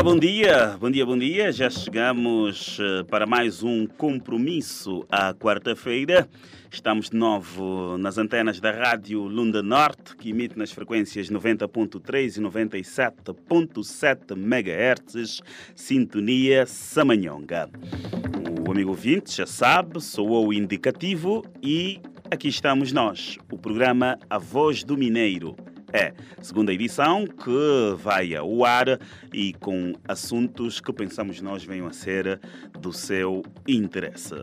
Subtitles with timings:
[0.00, 1.52] Olá, bom dia, bom dia, bom dia.
[1.52, 6.26] Já chegamos eh, para mais um compromisso à quarta-feira.
[6.70, 12.40] Estamos de novo nas antenas da Rádio Lunda Norte, que emite nas frequências 90.3 e
[12.40, 15.42] 97.7 MHz,
[15.74, 17.68] sintonia Samanhonga.
[18.66, 24.38] O amigo ouvinte já sabe, sou o indicativo e aqui estamos nós, o programa A
[24.38, 25.54] Voz do Mineiro.
[25.92, 28.98] É, segunda edição que vai ao ar
[29.32, 32.40] e com assuntos que pensamos nós venham a ser
[32.80, 34.34] do seu interesse.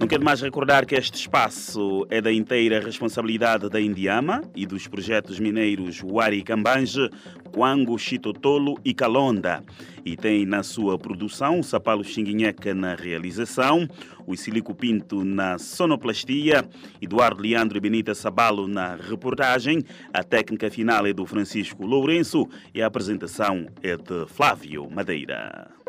[0.00, 4.88] Não quero mais recordar que este espaço é da inteira responsabilidade da Indiama e dos
[4.88, 7.10] projetos mineiros Wari Cambange,
[7.52, 9.62] Quango, Chitotolo e Calonda.
[10.02, 13.86] E tem na sua produção o Sapalo Xinguinheca na realização,
[14.26, 16.66] o Silico Pinto na sonoplastia,
[17.02, 22.80] Eduardo Leandro e Benita Sabalo na reportagem, a técnica final é do Francisco Lourenço e
[22.80, 25.79] a apresentação é de Flávio Madeira.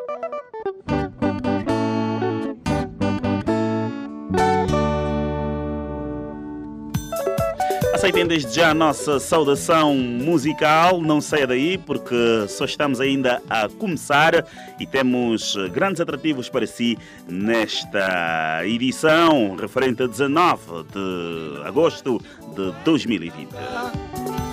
[8.01, 10.99] Aceitem desde já a nossa saudação musical.
[10.99, 14.43] Não saia daí, porque só estamos ainda a começar
[14.79, 16.97] e temos grandes atrativos para si
[17.29, 22.19] nesta edição referente a 19 de agosto
[22.55, 23.49] de 2020.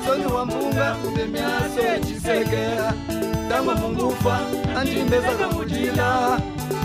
[0.04, 2.94] sonyo wa munga ndemyaso ekisekera
[3.48, 4.40] tangwa mungufa
[4.76, 6.38] andimbezaka mudila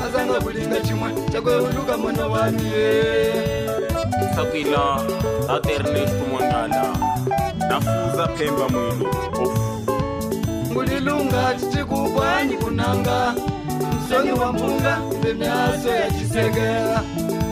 [0.05, 3.62] azanga kulinga chimwe chakweuluka mwana wamiye
[4.35, 4.95] sakila
[5.55, 6.85] at ernest mwangala
[7.69, 9.09] nafuza phemba mwilo
[9.41, 9.59] of
[10.73, 13.35] mulilunga tichikubwanyi kunanga.
[14.05, 17.03] Msoni wa munga vemyaso ya chisekela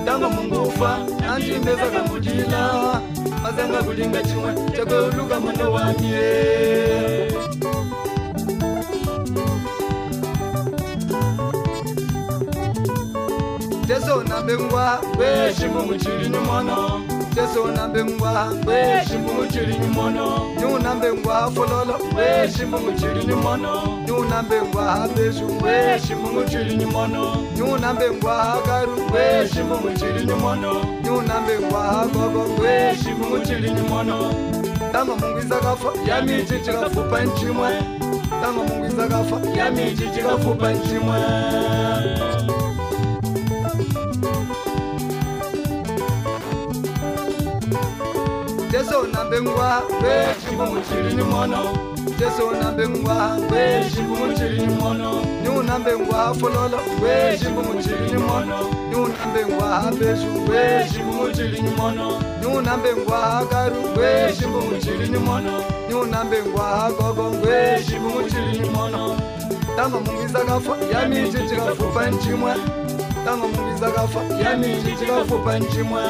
[0.05, 3.01] tanga mungufa nanjimeza kambudila
[3.43, 7.31] mazanga kulinga chimwe chakwewuluka muno wamie
[14.11, 17.01] Yesu nambe ngwa we shimbu chiri nyumono
[17.37, 21.95] Yesu nambe ngwa we shimbu chiri nyumono Nyu nambe ngwa fololo.
[22.17, 28.57] We shimbu chiri nyumono Nyu nambe ngwa bezu we shimbu chiri nyumono Nyu nambe ngwa
[28.65, 28.95] garu.
[29.13, 30.73] We shimbu chiri nyumono
[31.03, 32.61] Nyu nambe ngwa gogo.
[32.61, 34.33] We shimbu chiri nyumono
[34.91, 37.69] Tama mungu izakafa yami chichikafupa nchimwe.
[38.41, 42.60] Tama mungu izakafa yami chichikafupa nchimwe.
[48.81, 51.57] jesu nambe ngwa we shimbu muchiri ni mono.
[52.19, 55.21] Jesu nambe ngwa we shimbu muchiri ni mono.
[55.43, 58.57] Ni unambe ngwa fololo we shimbu muchiri ni mono.
[58.89, 62.19] Ni unambe ngwa beshu we shimbu muchiri ni mono.
[62.41, 65.63] Ni unambe ngwa karu we shimbu muchiri ni mono.
[65.89, 69.17] Ni unambe ngwa gogo we shimbu muchiri ni mono.
[69.75, 72.55] Tanga mungisa kafa yami chichikafupa nchimwa
[73.25, 76.01] tanga mungisa kafa yami chichikafupa nchimwa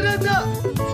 [0.00, 0.89] 上がった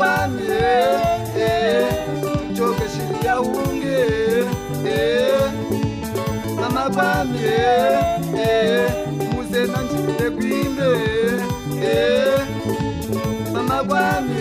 [0.00, 0.48] pami
[1.36, 1.88] eh,
[2.56, 4.00] Choke shiri ya unge
[4.86, 5.50] eh.
[6.60, 8.90] Mama pami eh,
[9.34, 10.90] Muze nanjimile kwimbe
[13.52, 14.40] Mama pami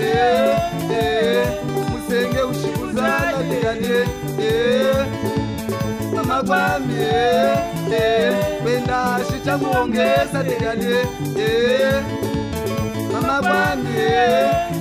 [1.90, 3.98] Musenge ushikuzana tikane
[6.16, 7.06] Mama pami
[8.66, 10.96] Wenda shichamuongeza tikane
[11.36, 12.04] Mama
[13.22, 14.00] mama bwami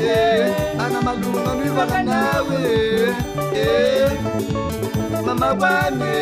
[0.00, 2.62] eh, ana malunga nivaka nawe
[3.55, 4.11] eh.
[5.26, 6.14] mama bwami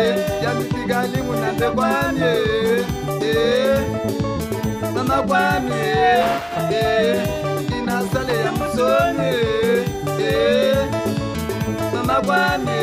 [0.00, 2.32] eh, yandifika limunande kwami
[4.94, 5.82] mama bwami
[7.78, 9.32] inasale ya msoni
[11.94, 12.78] mama bwami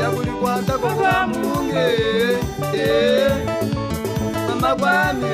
[0.00, 1.88] yakulikwata kokwamunge
[4.60, 5.26] mama kwami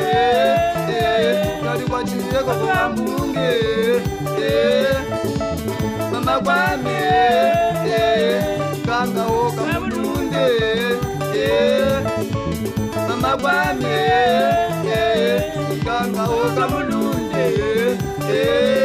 [1.65, 3.51] nalikwachile kokwamunge
[4.43, 4.97] eh,
[6.13, 6.95] mama kwami
[8.87, 10.47] kangawo kamulunde
[11.37, 12.03] eh,
[13.09, 13.85] mama kwami
[14.95, 15.43] eh,
[15.85, 17.45] kangawo kamulunde
[18.31, 18.79] eh.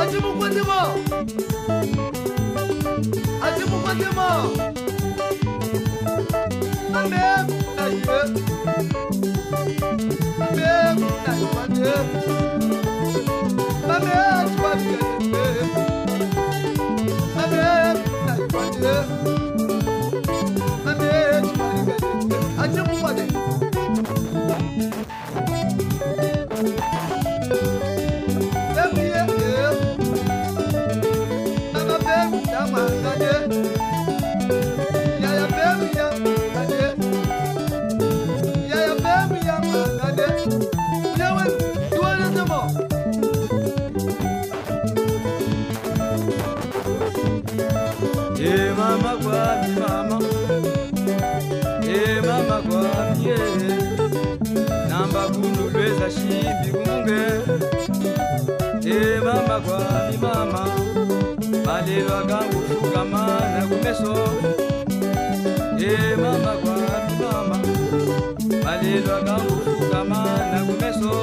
[0.00, 0.80] ati mukwatimo
[3.46, 4.73] ati mukwatimo
[7.10, 7.44] Yeah.
[52.62, 53.36] kwamye
[54.88, 56.10] namba kundu lweza
[59.24, 60.62] mama kwami mama
[61.66, 63.22] malelo akangufukama
[63.54, 64.14] nakumeso
[65.80, 67.58] e mama kwami mama
[68.64, 70.20] malelo akangufukama
[70.52, 71.14] nakumeso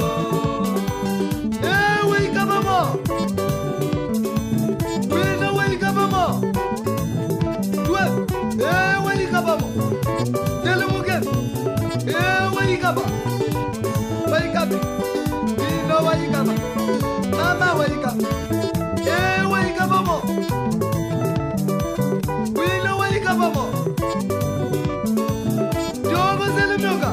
[16.12, 16.54] waikaba
[17.38, 18.28] mama waikaba
[18.98, 20.16] e eh, waikabamo
[22.60, 23.66] wino waikabamo
[26.12, 27.10] dogo zelumyoka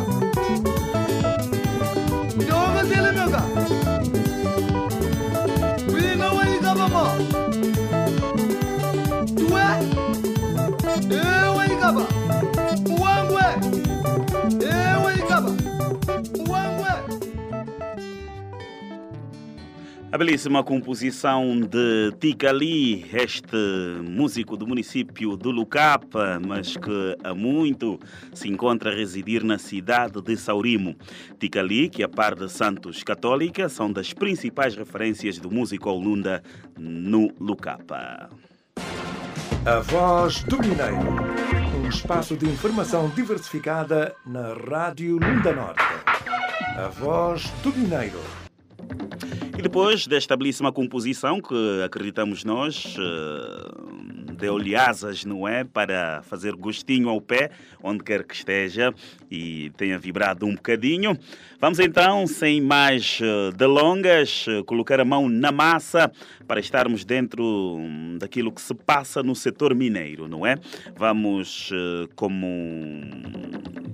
[20.18, 23.56] A belíssima composição de Ticali, este
[24.02, 28.00] músico do município do Lucapa, mas que há muito
[28.34, 30.96] se encontra a residir na cidade de Saurimo.
[31.38, 36.42] Ticali, que a par de Santos Católica, são das principais referências do músico Olunda
[36.76, 38.28] no Lucapa.
[39.64, 40.98] A Voz do Mineiro.
[41.80, 45.84] Um espaço de informação diversificada na Rádio Lunda Norte.
[46.76, 48.47] A Voz do Mineiro.
[49.58, 55.64] E depois desta belíssima composição que acreditamos nós eh, deu-lhe asas, não é?
[55.64, 57.50] Para fazer gostinho ao pé,
[57.82, 58.94] onde quer que esteja
[59.30, 61.18] e tenha vibrado um bocadinho.
[61.60, 66.10] Vamos então, sem mais eh, delongas, eh, colocar a mão na massa
[66.46, 70.56] para estarmos dentro hum, daquilo que se passa no setor mineiro, não é?
[70.96, 72.46] Vamos, eh, como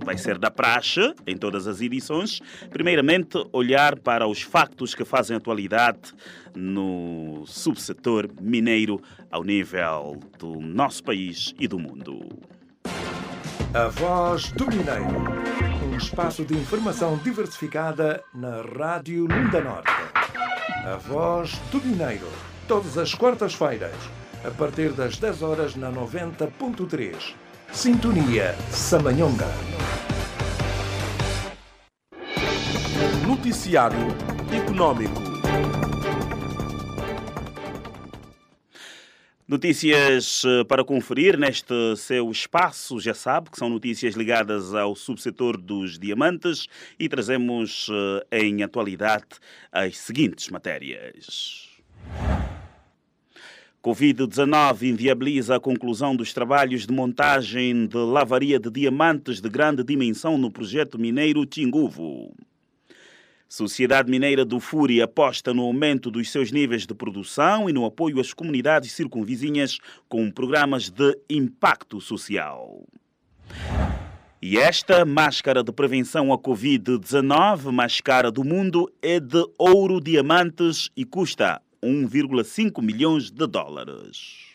[0.05, 5.37] vai ser da praxe em todas as edições, primeiramente olhar para os factos que fazem
[5.37, 6.13] atualidade
[6.55, 9.01] no subsetor mineiro
[9.31, 12.29] ao nível do nosso país e do mundo.
[13.75, 15.05] A Voz do Mineiro.
[15.85, 19.91] Um espaço de informação diversificada na Rádio Lunda Norte.
[20.87, 22.29] A Voz do Mineiro.
[22.69, 23.97] Todas as quartas-feiras,
[24.45, 27.35] a partir das 10 horas na 90.3.
[27.73, 29.49] Sintonia Samanhonga.
[33.27, 34.07] Noticiário
[34.57, 35.24] Econômico.
[39.47, 45.59] Notícias eh, para conferir neste seu espaço, já sabe que são notícias ligadas ao subsetor
[45.59, 46.67] dos diamantes
[46.99, 47.89] e trazemos
[48.31, 49.27] eh, em atualidade
[49.71, 51.69] as seguintes matérias.
[53.85, 60.39] Covid-19 inviabiliza a conclusão dos trabalhos de montagem de lavaria de diamantes de grande dimensão
[60.39, 62.35] no projeto mineiro Tinguvo.
[63.55, 68.19] Sociedade Mineira do Furi aposta no aumento dos seus níveis de produção e no apoio
[68.19, 72.83] às comunidades circunvizinhas com programas de impacto social.
[74.43, 80.91] E esta máscara de prevenção à Covid-19, mais cara do mundo, é de ouro diamantes
[80.97, 84.53] e custa 1,5 milhões de dólares.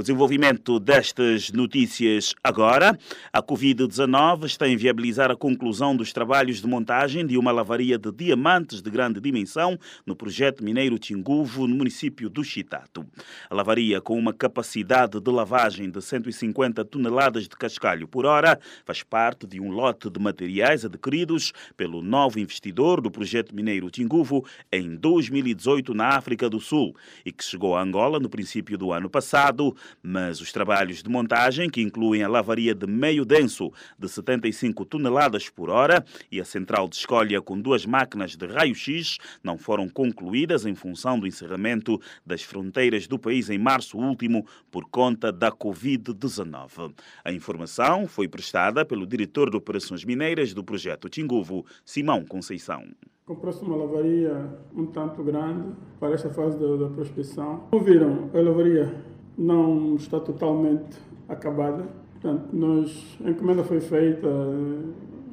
[0.00, 2.98] O desenvolvimento destas notícias agora.
[3.30, 8.10] A Covid-19 está a inviabilizar a conclusão dos trabalhos de montagem de uma lavaria de
[8.10, 13.06] diamantes de grande dimensão no projeto mineiro Tinguvo, no município do Chitato.
[13.50, 19.02] A lavaria, com uma capacidade de lavagem de 150 toneladas de cascalho por hora, faz
[19.02, 24.96] parte de um lote de materiais adquiridos pelo novo investidor do projeto mineiro Tinguvo em
[24.96, 29.76] 2018 na África do Sul e que chegou a Angola no princípio do ano passado
[30.02, 35.48] mas os trabalhos de montagem, que incluem a lavaria de meio denso de 75 toneladas
[35.48, 40.66] por hora e a central de escolha com duas máquinas de raio-x, não foram concluídas
[40.66, 46.92] em função do encerramento das fronteiras do país em março último por conta da Covid-19.
[47.24, 52.84] A informação foi prestada pelo diretor de Operações Mineiras do projeto Tinguvo, Simão Conceição.
[53.26, 57.68] Comprou-se uma lavaria um tanto grande para esta fase da, da prospecção.
[57.70, 58.92] Como viram, a lavaria
[59.40, 61.88] não está totalmente acabada.
[62.12, 64.28] Portanto, nós, a encomenda foi feita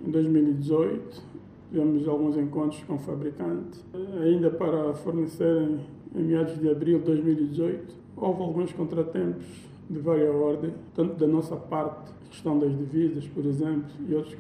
[0.06, 1.22] em 2018,
[1.70, 3.84] tivemos alguns encontros com o fabricante,
[4.24, 5.82] ainda para fornecerem
[6.16, 7.96] em meados de abril de 2018.
[8.16, 9.46] Houve alguns contratempos
[9.90, 14.38] de várias ordens, tanto da nossa parte, questão das divisas, por exemplo, e outros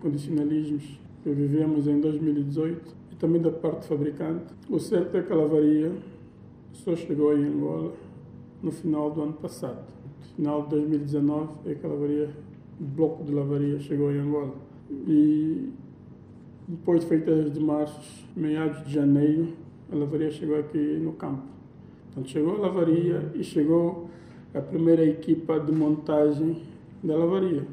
[0.00, 4.44] condicionalismos que vivemos em 2018, e também da parte do fabricante.
[4.68, 5.92] O certo é que a lavaria
[6.72, 7.92] só chegou em Angola
[8.62, 9.84] no final do ano passado.
[10.20, 12.30] No final de 2019 é que a lavaria,
[12.80, 14.54] o bloco de lavaria chegou em Angola.
[14.90, 15.72] E
[16.66, 19.48] depois de feitas as demarches, meados de janeiro,
[19.90, 21.42] a lavaria chegou aqui no campo.
[22.10, 24.08] Então chegou a lavaria e chegou
[24.54, 26.62] a primeira equipa de montagem
[27.02, 27.66] da lavaria.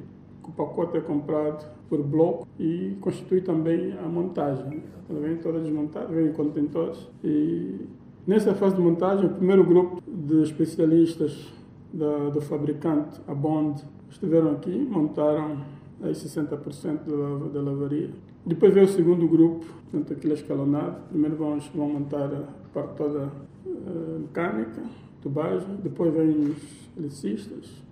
[0.43, 4.83] O pacote é comprado por bloco e constitui também a montagem.
[5.09, 7.79] Ela vem toda desmontada, vem em contentores e
[8.27, 11.53] Nessa fase de montagem, o primeiro grupo de especialistas
[11.93, 15.59] da, do fabricante, a Bond, estiveram aqui, montaram
[16.01, 18.09] aí 60% da, da lavaria.
[18.43, 21.07] Depois veio o segundo grupo, portanto, aquilo é escalonado.
[21.09, 23.31] Primeiro vão, vão montar a parte toda
[23.63, 24.81] uh, mecânica,
[25.21, 27.83] tubagem, depois vêm os eletricistas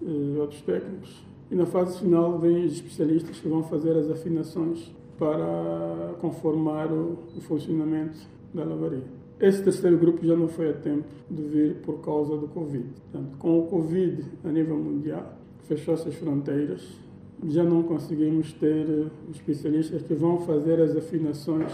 [0.00, 1.24] e outros técnicos.
[1.50, 7.18] E na fase final vêm os especialistas que vão fazer as afinações para conformar o,
[7.36, 8.18] o funcionamento
[8.54, 9.15] da lavaria.
[9.38, 12.86] Esse terceiro grupo já não foi a tempo de vir por causa do Covid.
[12.88, 16.98] Portanto, com o Covid a nível mundial, fechou-se as fronteiras,
[17.46, 21.70] já não conseguimos ter eh, especialistas que vão fazer as afinações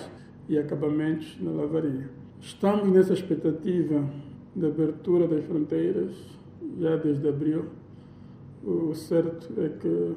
[0.49, 2.11] e acabamentos na lavaria.
[2.41, 4.05] Estamos nessa expectativa
[4.57, 6.17] de abertura das fronteiras
[6.81, 7.67] já desde abril.
[8.65, 10.15] O certo é que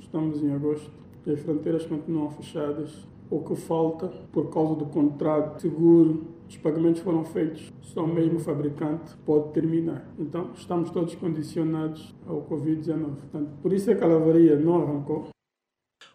[0.00, 0.90] estamos em agosto
[1.26, 3.06] e as fronteiras continuam fechadas.
[3.30, 8.38] O que falta, por causa do contrato seguro os pagamentos foram feitos, só mesmo o
[8.38, 10.06] fabricante pode terminar.
[10.18, 13.46] Então, estamos todos condicionados ao Covid-19.
[13.62, 15.28] Por isso é que a lavaria não arrancou.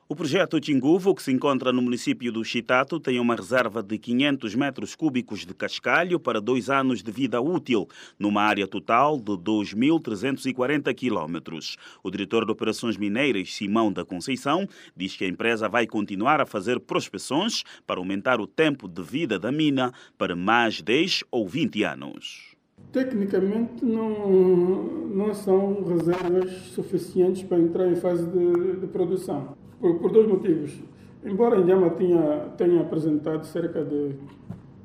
[0.10, 4.56] O projeto Tinguvo, que se encontra no município do Chitato, tem uma reserva de 500
[4.56, 10.96] metros cúbicos de cascalho para dois anos de vida útil, numa área total de 2.340
[10.96, 11.76] quilómetros.
[12.02, 16.46] O diretor de Operações Mineiras, Simão da Conceição, diz que a empresa vai continuar a
[16.46, 21.84] fazer prospeções para aumentar o tempo de vida da mina para mais 10 ou 20
[21.84, 22.56] anos.
[22.94, 30.12] Tecnicamente não, não são reservas suficientes para entrar em fase de, de produção por, por
[30.12, 30.80] dois motivos.
[31.24, 34.16] Embora a Indiama tenha, tenha apresentado cerca de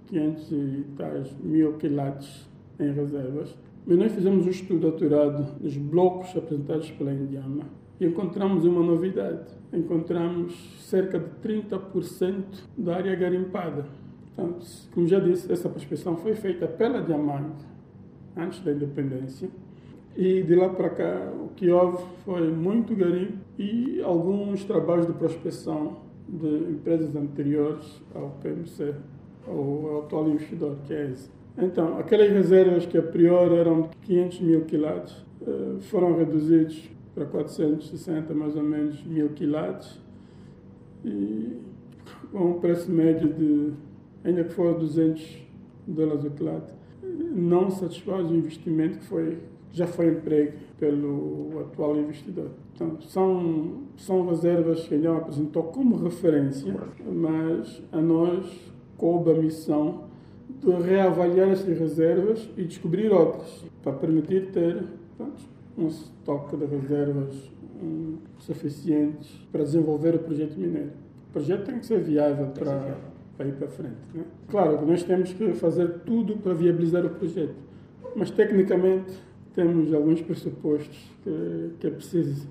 [0.06, 3.56] 500 e tais mil quilates em reservas,
[3.86, 7.64] mas nós fizemos um estudo aturado dos blocos apresentados pela Indiama
[8.00, 9.52] e encontramos uma novidade.
[9.72, 12.44] Encontramos cerca de 30%
[12.76, 13.86] da área garimpada.
[14.34, 17.64] Portanto, como já disse, essa prospecção foi feita pela Diamante
[18.36, 19.48] antes da independência
[20.16, 25.12] e de lá para cá, o que houve foi muito garimpo e alguns trabalhos de
[25.12, 28.94] prospecção de empresas anteriores ao PMC,
[29.46, 31.30] ao, atual investidor, que é esse.
[31.58, 35.14] Então, aquelas reservas que a priori eram de 500 mil quilates
[35.46, 40.00] eh, foram reduzidos para 460 mais ou menos mil quilates
[41.04, 41.58] e
[42.30, 43.72] com um preço médio de,
[44.24, 45.42] ainda que for 200
[45.86, 49.38] dólares o quilate, não satisfaz o investimento que foi,
[49.72, 52.50] já foi emprego pelo atual investidor.
[52.74, 56.74] Então, são, são reservas que ele apresentou como referência,
[57.04, 60.04] mas a nós coube a missão
[60.48, 64.84] de reavaliar essas reservas e descobrir outras, para permitir ter
[65.16, 65.42] pronto,
[65.76, 67.50] um estoque de reservas
[67.82, 70.90] um, suficientes para desenvolver o projeto mineiro.
[71.30, 72.96] O projeto tem que ser viável para,
[73.36, 73.96] para ir para frente.
[74.14, 74.24] Né?
[74.48, 77.54] Claro que nós temos que fazer tudo para viabilizar o projeto,
[78.14, 79.12] mas tecnicamente
[79.54, 82.48] temos alguns pressupostos que, que é preciso.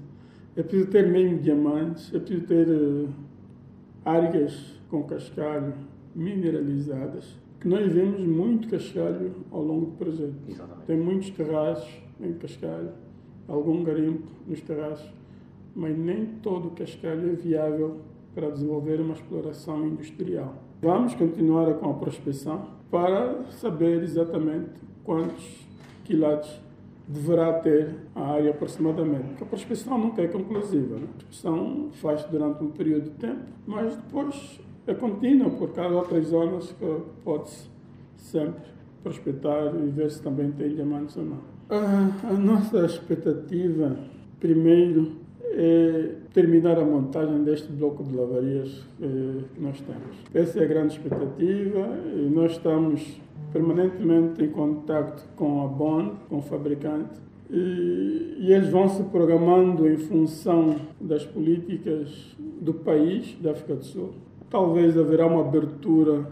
[0.55, 3.09] É preciso ter meio diamantes, é preciso ter uh,
[4.03, 5.73] áreas com cascalho
[6.13, 10.35] mineralizadas, que nós vemos muito cascalho ao longo do projeto.
[10.47, 10.85] Exatamente.
[10.85, 11.89] Tem muitos terraços
[12.19, 12.91] em cascalho,
[13.47, 15.09] algum garimpo nos terraços,
[15.73, 18.01] mas nem todo o cascalho é viável
[18.35, 20.55] para desenvolver uma exploração industrial.
[20.81, 24.71] Vamos continuar com a prospecção para saber exatamente
[25.03, 25.65] quantos
[26.03, 26.59] quilates
[27.07, 29.23] deverá ter a área aproximadamente.
[29.29, 30.95] Porque a prospecção nunca é conclusiva.
[30.95, 31.03] Né?
[31.03, 36.27] A prospecção faz durante um período de tempo, mas depois é contínua, por cada outras
[36.27, 37.69] zonas que pode-se
[38.17, 38.71] sempre
[39.03, 41.39] prospectar e ver se também tem diamantes ou não.
[41.69, 43.95] A, a nossa expectativa,
[44.39, 45.13] primeiro,
[45.53, 50.17] é terminar a montagem deste bloco de lavarias que, que nós temos.
[50.33, 53.19] Essa é a grande expectativa e nós estamos
[53.51, 59.85] permanentemente em contato com a Bond, com o fabricante, e, e, eles vão se programando
[59.85, 64.11] em função das políticas do país, da África do Sul.
[64.49, 66.27] Talvez haverá uma abertura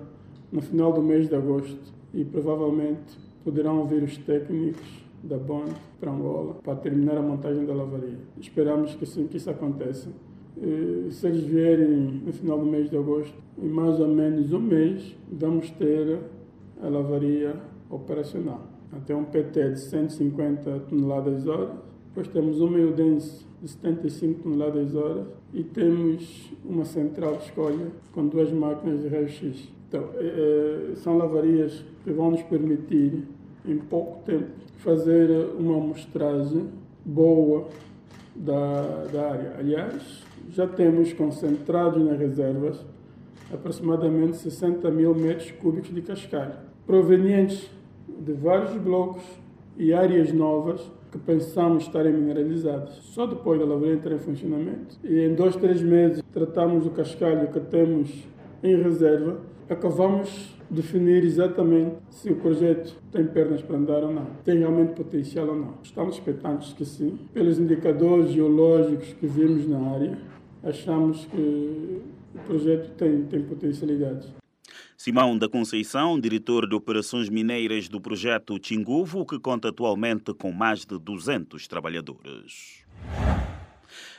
[0.50, 6.10] no final do mês de agosto e provavelmente poderão vir os técnicos da Bond para
[6.10, 8.20] Angola para terminar a montagem da lavaria.
[8.40, 10.08] Esperamos que sim, que isso aconteça.
[10.58, 14.60] E, se eles vierem no final do mês de agosto, em mais ou menos um
[14.60, 16.20] mês, vamos ter
[16.82, 17.56] a lavaria
[17.90, 18.68] operacional.
[18.92, 21.74] Até um PT de 150 toneladas hora,
[22.08, 28.28] depois temos uma Eudense de 75 toneladas hora e temos uma central de escolha com
[28.28, 29.70] duas máquinas de raio-x.
[29.88, 33.28] Então, é, são lavarias que vão nos permitir,
[33.66, 36.68] em pouco tempo, fazer uma amostragem
[37.06, 37.68] boa
[38.36, 39.56] da, da área.
[39.58, 42.84] Aliás, já temos concentrados nas reservas
[43.52, 47.70] aproximadamente 60 mil metros cúbicos de cascalho provenientes
[48.08, 49.22] de vários blocos
[49.78, 52.96] e áreas novas que pensamos estarem mineralizadas.
[53.14, 57.48] Só depois da lavoura entrar em funcionamento e em dois, três meses tratamos o cascalho
[57.50, 58.28] que temos
[58.64, 64.58] em reserva, acabamos definir exatamente se o projeto tem pernas para andar ou não, tem
[64.58, 65.74] realmente potencial ou não.
[65.84, 67.20] Estamos expectantes que sim.
[67.32, 70.18] Pelos indicadores geológicos que vimos na área,
[70.64, 72.02] achamos que
[72.34, 74.39] o projeto tem, tem potencialidades.
[75.02, 80.86] Simão da Conceição, diretor de operações mineiras do projeto Tinguvo, que conta atualmente com mais
[80.86, 82.84] de 200 trabalhadores.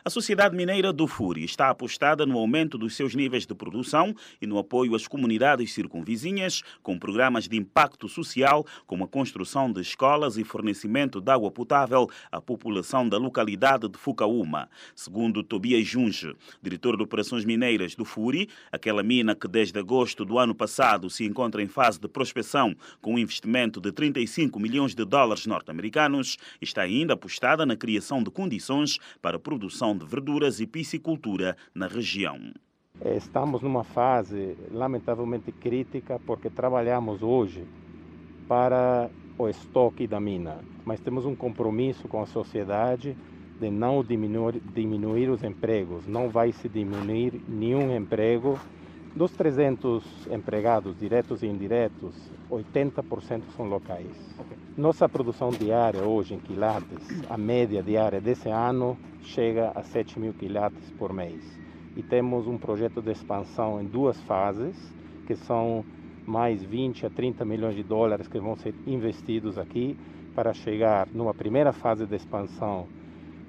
[0.02, 4.46] A Sociedade Mineira do Furi está apostada no aumento dos seus níveis de produção e
[4.46, 10.38] no apoio às comunidades circunvizinhas, com programas de impacto social, como a construção de escolas
[10.38, 14.70] e fornecimento de água potável à população da localidade de Fucaúma.
[14.94, 20.38] Segundo Tobias Junge, diretor de operações mineiras do Furi, aquela mina que desde agosto do
[20.38, 25.04] ano passado se encontra em fase de prospecção com um investimento de 35 milhões de
[25.04, 30.60] dólares norte-americanos, está ainda apostada na criação de condições para a produção produção de verduras
[30.60, 32.38] e piscicultura na região.
[33.16, 37.64] Estamos numa fase lamentavelmente crítica porque trabalhamos hoje
[38.46, 43.16] para o estoque da mina, mas temos um compromisso com a sociedade
[43.58, 46.06] de não diminuir, diminuir os empregos.
[46.06, 48.58] Não vai se diminuir nenhum emprego.
[49.14, 52.14] Dos 300 empregados, diretos e indiretos,
[52.48, 54.06] 80% são locais.
[54.38, 54.56] Okay.
[54.76, 60.32] Nossa produção diária hoje em quilates, a média diária desse ano chega a 7 mil
[60.32, 61.42] quilates por mês.
[61.96, 64.76] E temos um projeto de expansão em duas fases,
[65.26, 65.84] que são
[66.24, 69.98] mais 20 a 30 milhões de dólares que vão ser investidos aqui
[70.36, 72.86] para chegar numa primeira fase de expansão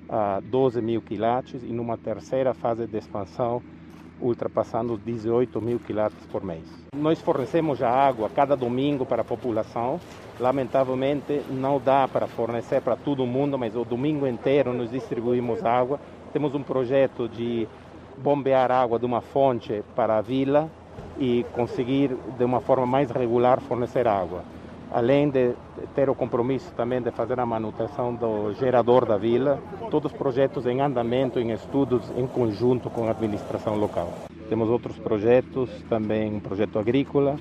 [0.09, 3.61] a 12 mil quilates e numa terceira fase de expansão
[4.21, 6.63] ultrapassando os 18 mil quilates por mês.
[6.95, 9.99] Nós fornecemos a água cada domingo para a população.
[10.39, 15.99] Lamentavelmente não dá para fornecer para todo mundo, mas o domingo inteiro nós distribuímos água.
[16.31, 17.67] Temos um projeto de
[18.17, 20.69] bombear água de uma fonte para a vila
[21.19, 24.43] e conseguir de uma forma mais regular fornecer água.
[24.93, 25.53] Além de
[25.95, 29.57] ter o compromisso também de fazer a manutenção do gerador da vila,
[29.89, 34.11] todos os projetos em andamento, em estudos em conjunto com a administração local.
[34.49, 37.37] Temos outros projetos, também um projeto agrícola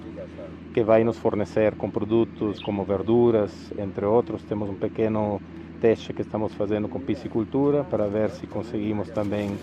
[0.72, 4.44] que vai nos fornecer com produtos como verduras, entre outros.
[4.44, 5.40] Temos um pequeno
[5.80, 9.58] teste que estamos fazendo com piscicultura para ver se conseguimos também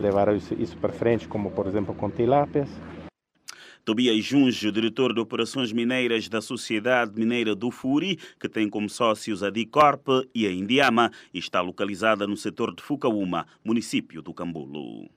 [0.00, 2.70] levar isso para frente, como por exemplo com tilápias.
[3.86, 9.44] Tobias Junge, diretor de operações mineiras da Sociedade Mineira do Furi, que tem como sócios
[9.44, 15.08] a Dicorp e a Indiama, está localizada no setor de Fucaúma, município do Cambulo.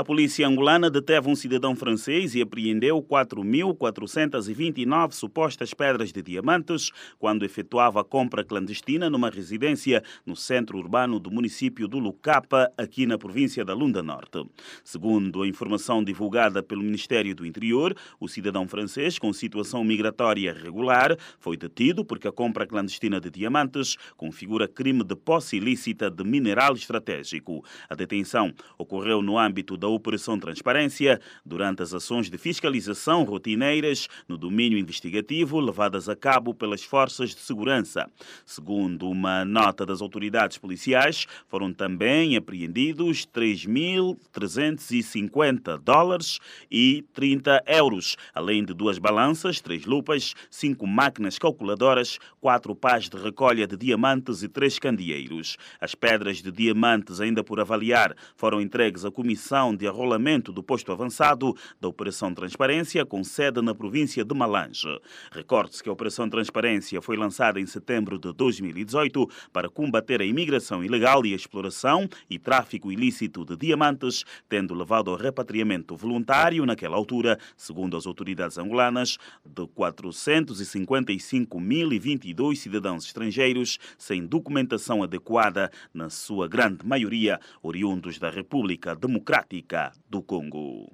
[0.00, 7.44] A polícia angolana deteve um cidadão francês e apreendeu 4.429 supostas pedras de diamantes quando
[7.44, 13.62] efetuava compra clandestina numa residência no centro urbano do município do Lucapa, aqui na província
[13.62, 14.42] da Lunda Norte.
[14.82, 21.14] Segundo a informação divulgada pelo Ministério do Interior, o cidadão francês com situação migratória regular
[21.38, 26.72] foi detido porque a compra clandestina de diamantes configura crime de posse ilícita de mineral
[26.72, 27.62] estratégico.
[27.90, 34.38] A detenção ocorreu no âmbito da Operação Transparência durante as ações de fiscalização rotineiras no
[34.38, 38.08] domínio investigativo levadas a cabo pelas forças de segurança.
[38.44, 46.38] Segundo uma nota das autoridades policiais, foram também apreendidos 3.350 dólares
[46.70, 53.16] e 30 euros, além de duas balanças, três lupas, cinco máquinas calculadoras, quatro pás de
[53.16, 55.56] recolha de diamantes e três candeeiros.
[55.80, 60.92] As pedras de diamantes, ainda por avaliar, foram entregues à Comissão de Arrolamento do Posto
[60.92, 65.00] Avançado da Operação Transparência, com sede na província de Malange.
[65.32, 70.84] Recorde-se que a Operação Transparência foi lançada em setembro de 2018 para combater a imigração
[70.84, 76.98] ilegal e a exploração e tráfico ilícito de diamantes, tendo levado ao repatriamento voluntário, naquela
[76.98, 86.84] altura, segundo as autoridades angolanas, de 455.022 cidadãos estrangeiros sem documentação adequada, na sua grande
[86.84, 89.59] maioria oriundos da República Democrática
[90.08, 90.92] do Congo.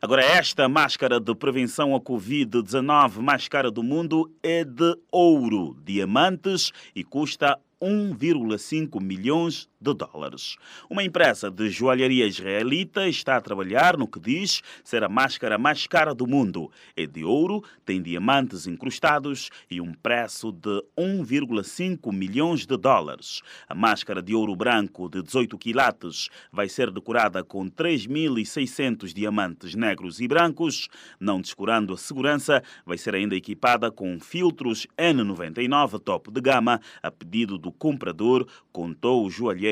[0.00, 6.72] Agora, esta máscara de prevenção à Covid-19 mais cara do mundo é de ouro, diamantes
[6.92, 10.56] e custa 1,5 milhões de dólares.
[10.88, 15.86] Uma empresa de joalharia israelita está a trabalhar no que diz ser a máscara mais
[15.86, 16.70] cara do mundo.
[16.96, 23.42] É de ouro, tem diamantes incrustados e um preço de 1,5 milhões de dólares.
[23.68, 30.20] A máscara de ouro branco de 18 quilates vai ser decorada com 3.600 diamantes negros
[30.20, 30.88] e brancos.
[31.18, 37.10] Não descurando a segurança, vai ser ainda equipada com filtros N99 topo de gama a
[37.10, 39.71] pedido do comprador, contou o joalheiro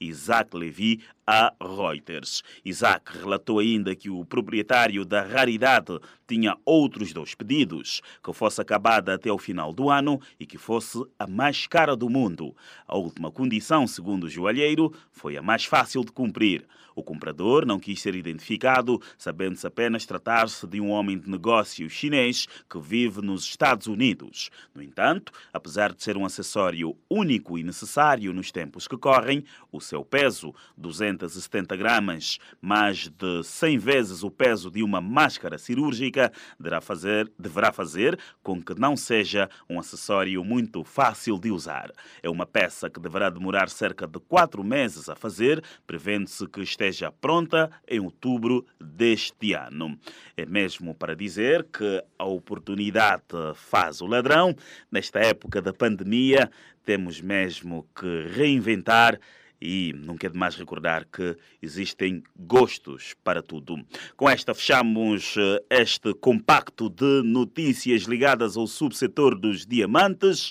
[0.00, 2.42] Isaac Levy a Reuters.
[2.64, 9.14] Isaac relatou ainda que o proprietário da raridade tinha outros dois pedidos: que fosse acabada
[9.14, 12.54] até o final do ano e que fosse a mais cara do mundo.
[12.86, 16.66] A última condição, segundo o joalheiro, foi a mais fácil de cumprir.
[16.94, 22.46] O comprador não quis ser identificado, sabendo-se apenas tratar-se de um homem de negócios chinês
[22.68, 24.50] que vive nos Estados Unidos.
[24.74, 29.39] No entanto, apesar de ser um acessório único e necessário nos tempos que correm,
[29.70, 36.32] o seu peso, 270 gramas, mais de 100 vezes o peso de uma máscara cirúrgica,
[36.80, 41.90] fazer, deverá fazer com que não seja um acessório muito fácil de usar.
[42.22, 47.12] É uma peça que deverá demorar cerca de quatro meses a fazer, prevendo-se que esteja
[47.12, 49.98] pronta em outubro deste ano.
[50.36, 53.22] É mesmo para dizer que a oportunidade
[53.54, 54.54] faz o ladrão.
[54.90, 56.50] Nesta época da pandemia,
[56.90, 59.20] temos mesmo que reinventar
[59.62, 63.76] e nunca é demais recordar que existem gostos para tudo.
[64.16, 70.50] Com esta fechamos eh, este compacto de notícias ligadas ao subsetor dos diamantes.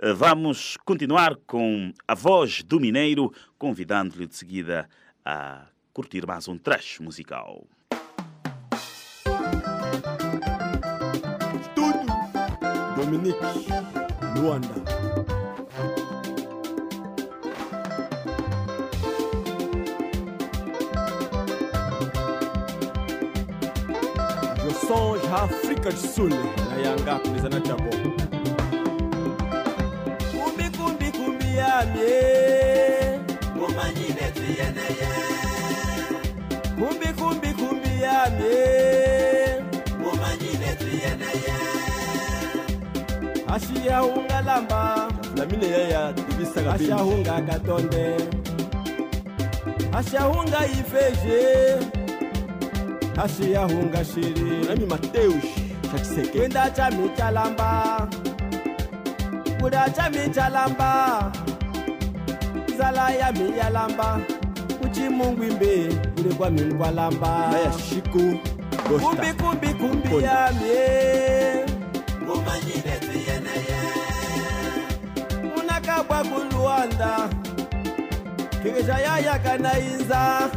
[0.00, 4.88] Eh, Vamos continuar com a voz do Mineiro, convidando-lhe de seguida
[5.26, 7.66] a curtir mais um trash musical.
[11.74, 12.06] Tudo
[12.96, 13.36] Dominique
[14.40, 15.15] Luanda.
[24.88, 26.36] Song ya Afrika Jisule
[26.70, 27.90] na Yanga kulizana jambo
[30.32, 32.22] kumbi kumbi kumbi yamye
[33.58, 35.08] kumanyine tuyeneye
[36.78, 38.64] kumbi kumbi kumbi yamye
[40.02, 41.56] kumanyine tuyeneye
[43.54, 45.08] ashiyahunga lamba.
[45.70, 46.12] Yaya
[47.42, 48.16] katonde.
[50.66, 51.95] Ifeje.
[53.24, 54.66] ashiyahunga shiri.
[54.68, 58.08] Nami mateushi chachiseke kwenda chamichalamba
[59.60, 61.32] kuda chamichalamba
[62.74, 64.20] nzala yami yalamba
[64.82, 68.38] kuchimungwimbe kule kwami nkwalamba nayashiku
[69.00, 70.76] kumbi kumbi kumbi yami
[72.26, 73.80] kumanyile tiyeneye
[75.56, 77.28] munakabwa kulwanda
[78.62, 80.50] kikisha yayakanainza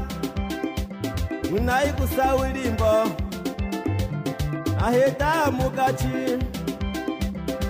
[1.57, 3.07] unaikusawilimbo
[4.85, 6.37] aheta mukachi.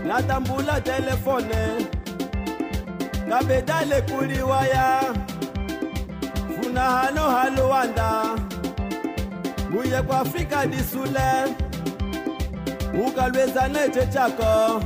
[0.07, 1.85] Natambula telefone.
[3.29, 5.01] Kabedale kuliwaya.
[6.61, 8.23] Funa hano haluwanda
[9.71, 11.55] buye kwa afrika disule
[13.07, 14.83] ukalweza neche chako.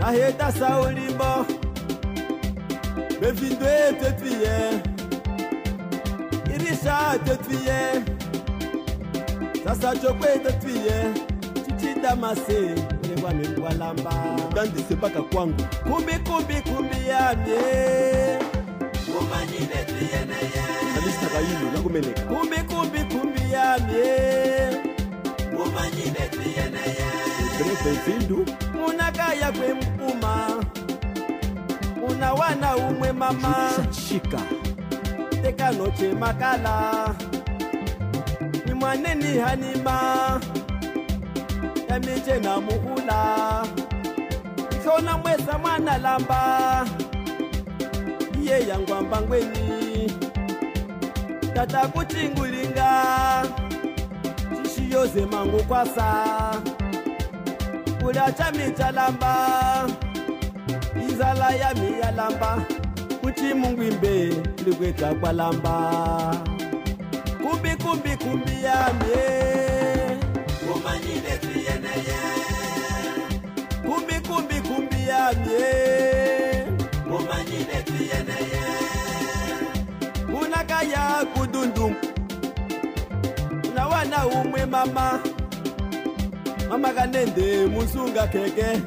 [0.00, 1.46] Naheta saulimbo
[3.20, 4.80] bevindwe tetwiye
[6.88, 8.02] cha tetwiye
[9.64, 10.96] sasa chokwe tetwiye
[11.66, 12.74] chichidamase
[13.20, 14.12] kwami kwalamba.
[14.54, 15.62] Dandisebaka kwangu.
[15.82, 17.58] Kumbi kumbi kumbi yami
[19.06, 20.62] kumanyile tiyeneye
[20.96, 24.04] alisaka yini nakumeleka kumbi kumbi kumbi yami
[25.56, 27.08] kumanyile tiyeneye
[27.90, 30.64] ezindu munakaya kwemkuma
[32.08, 33.70] una wana umwe mama.
[34.08, 34.40] Shika
[35.48, 37.14] tekanoche makala.
[38.66, 40.40] Ni mwaneni hanima.
[41.88, 43.64] Yamiche na muhula.
[44.70, 46.86] Ikona mwesa mwana lamba.
[48.42, 50.12] Iye yangwamba ngweni.
[51.54, 52.92] Tata kuchingulinga.
[54.62, 56.24] Chishiyoze mangu kwasa
[58.02, 59.34] kula chamicha lamba.
[61.08, 62.58] Izala yami yalamba
[63.28, 64.32] kuti mungwimbe
[64.66, 66.34] likweta kwalamba.
[67.42, 69.24] Kumbi kumbi kumbi yamye
[73.86, 75.68] kumbi kumbi kumbi yamye
[80.42, 81.94] unakaya kudundu.
[83.70, 85.20] Una wana umwe mama.
[86.68, 88.80] Mama kanende musunga keke.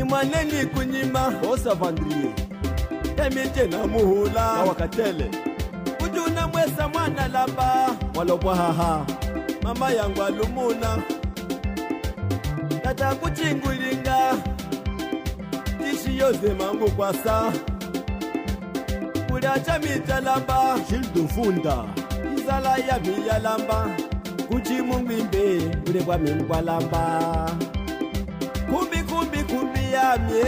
[0.00, 2.34] Imwaneni kunyima osavandrie
[3.26, 5.30] emitshe namuhula awakatele
[6.04, 7.96] utuna mwesa mwana lapa.
[8.14, 9.06] Walopwa haha.
[9.62, 10.98] Mama yangu alumuna
[12.82, 14.34] tata kuchingulinga
[15.78, 17.52] tishi yoze mangu kwasa.
[19.28, 21.84] Kulya chamitsha lamba xilidufunda
[22.36, 23.86] inzala yami ya lamba.
[24.48, 27.50] Kuchimungwimbe kule kwami kwa lamba.
[28.70, 30.44] Kumbi kumbi kumbi yamye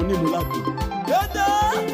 [0.00, 0.64] onímúlàdùn.
[1.08, 1.89] dédé.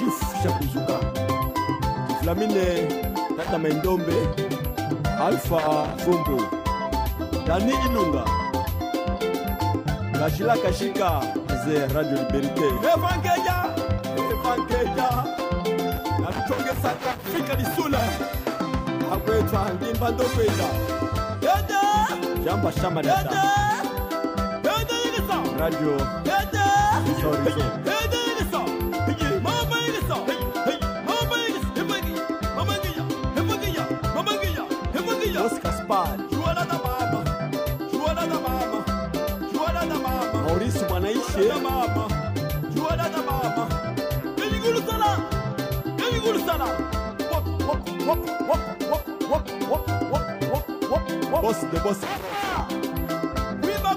[0.00, 0.96] juif chakuzuka
[2.22, 2.66] flamine
[3.36, 4.16] tata mendombe
[5.26, 5.60] alfa
[6.04, 6.42] vumbu
[7.46, 8.24] dani ilunga.
[10.18, 11.20] Kashila kashika
[11.64, 13.58] ze radio liberité evangelia
[14.32, 15.10] evangelia.
[16.20, 18.00] Natuchongesaka fika lisula.
[19.12, 19.70] Akwetwa
[22.44, 23.42] jamba dada
[41.36, 41.86] Juwana
[51.42, 52.00] Boss the boss.
[53.62, 53.92] Wiba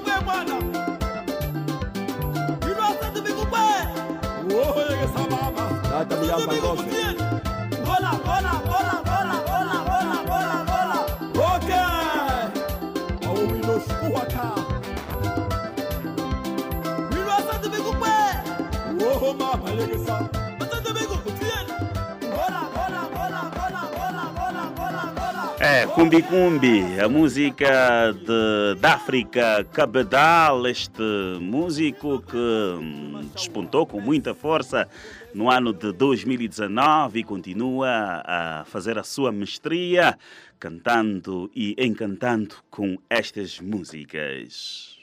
[25.60, 31.02] É, Cumbi Cumbi, a música de, da África Cabedal, este
[31.42, 34.88] músico que hum, despontou com muita força
[35.34, 40.18] no ano de 2019 e continua a fazer a sua mestria
[40.60, 44.98] cantando e encantando com estas músicas.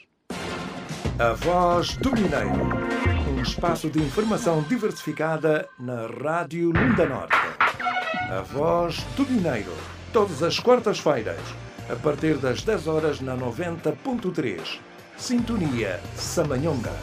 [1.19, 3.16] A Voz do Mineiro.
[3.47, 7.37] Espaço de informação diversificada na Rádio Lunda Norte.
[8.29, 9.71] A Voz do Mineiro.
[10.11, 11.39] Todas as quartas-feiras,
[11.89, 14.79] a partir das 10 horas na 90.3.
[15.17, 16.93] Sintonia Samanhonga.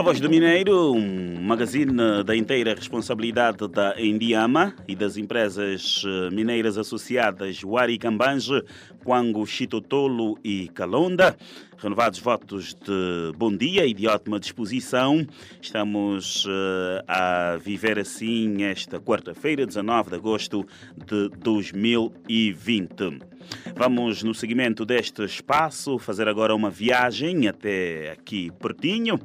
[0.00, 6.34] A Voz do Mineiro, um magazine da inteira responsabilidade da Indiama e das empresas eh,
[6.34, 8.64] mineiras associadas Wari Cambanje,
[9.04, 11.36] Quango, Chitotolo e Calonda.
[11.76, 15.26] Renovados votos de bom dia e de ótima disposição.
[15.60, 23.29] Estamos uh, a viver assim esta quarta-feira, 19 de agosto de 2020.
[23.76, 29.18] Vamos, no seguimento deste espaço, fazer agora uma viagem até aqui pertinho,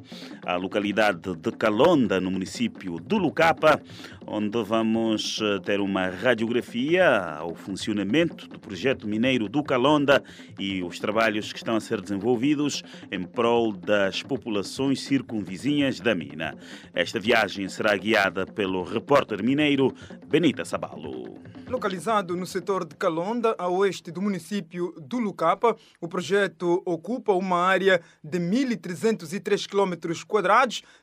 [0.44, 3.80] à localidade de Calonda, no município de Lucapa,
[4.26, 10.22] onde vamos ter uma radiografia ao funcionamento do projeto mineiro do Calonda
[10.58, 16.56] e os trabalhos que estão a ser desenvolvidos em prol das populações circunvizinhas da mina.
[16.92, 19.94] Esta viagem será guiada pelo repórter mineiro
[20.26, 21.38] Benita Sabalo.
[21.68, 27.58] Localizado no setor de Calonda, a oeste do município do Lucapa, o projeto ocupa uma
[27.58, 30.14] área de 1.303 km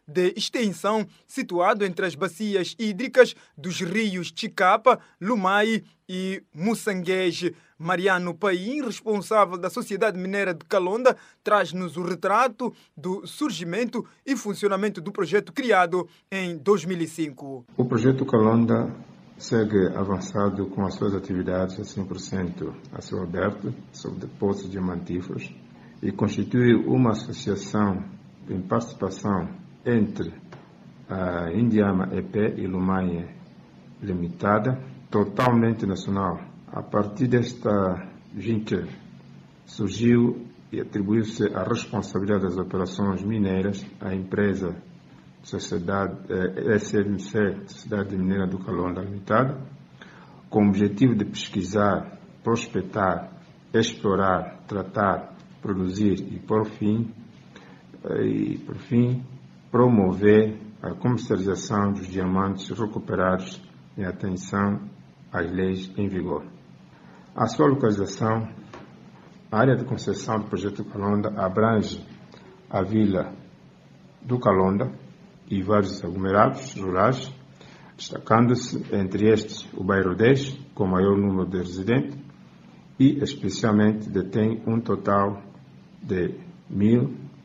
[0.08, 7.56] de extensão, situado entre as bacias hídricas dos rios Chicapa, Lumai e Mussanguege.
[7.78, 15.02] Mariano Paim, responsável da Sociedade Mineira de Calonda, traz-nos o retrato do surgimento e funcionamento
[15.02, 17.66] do projeto criado em 2005.
[17.76, 18.96] O projeto Calonda
[19.38, 25.54] segue avançado com as suas atividades a 100% a céu aberto, sob depósitos diamantíferos,
[26.02, 28.02] e constitui uma associação
[28.50, 30.34] em participação entre
[31.10, 33.28] a Indiama EP e Lumaia
[34.02, 36.40] Limitada, totalmente nacional.
[36.72, 38.88] A partir desta junta
[39.66, 44.76] surgiu e atribuiu-se a responsabilidade das operações mineiras à empresa
[45.44, 49.60] Sociedade eh, SMC, Sociedade Mineira do Calonda Limitada,
[50.50, 53.30] com o objetivo de pesquisar, prospectar,
[53.74, 57.14] explorar, tratar, produzir e por fim,
[58.06, 59.22] eh, e por fim
[59.74, 63.60] promover a comercialização dos diamantes recuperados
[63.98, 64.82] em atenção
[65.32, 66.46] às leis em vigor.
[67.36, 68.48] A sua localização,
[69.52, 72.06] a área de concessão do projeto Calonda abrange
[72.70, 73.34] a vila
[74.22, 74.92] do Calonda,
[75.50, 77.34] e vários aglomerados rurais,
[77.98, 82.16] destacando-se entre estes o bairro 10, com maior número de residentes,
[83.00, 85.42] e especialmente detém um total
[86.00, 86.36] de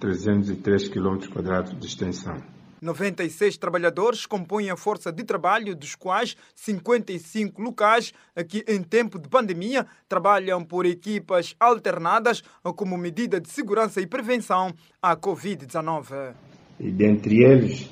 [0.00, 2.36] 1.303 km de extensão.
[2.80, 8.12] 96 trabalhadores compõem a força de trabalho, dos quais 55 locais
[8.48, 12.42] que, em tempo de pandemia, trabalham por equipas alternadas
[12.76, 16.34] como medida de segurança e prevenção à Covid-19.
[16.78, 17.90] E dentre eles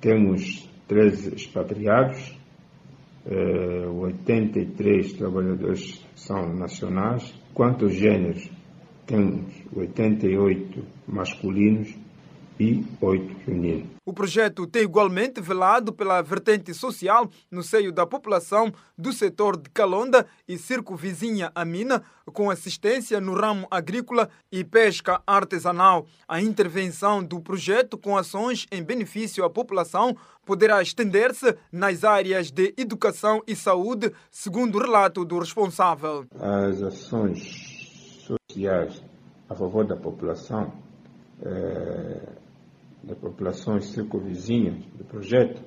[0.00, 2.38] temos 13 expatriados,
[3.26, 7.34] eh, 83 trabalhadores são nacionais.
[7.52, 8.48] Quanto aos gêneros,
[9.04, 11.94] temos 88 masculinos
[12.60, 13.86] e 8 femininos.
[14.04, 19.70] O projeto tem igualmente velado pela vertente social no seio da população do setor de
[19.70, 26.06] Calonda e circunvizinha a mina, com assistência no ramo agrícola e pesca artesanal.
[26.28, 32.74] A intervenção do projeto com ações em benefício à população poderá estender-se nas áreas de
[32.76, 36.26] educação e saúde, segundo o relato do responsável.
[36.34, 39.11] As ações sociais
[39.48, 40.72] a favor da população
[41.42, 42.42] eh,
[43.02, 45.60] das populações circunvizinhas do projeto,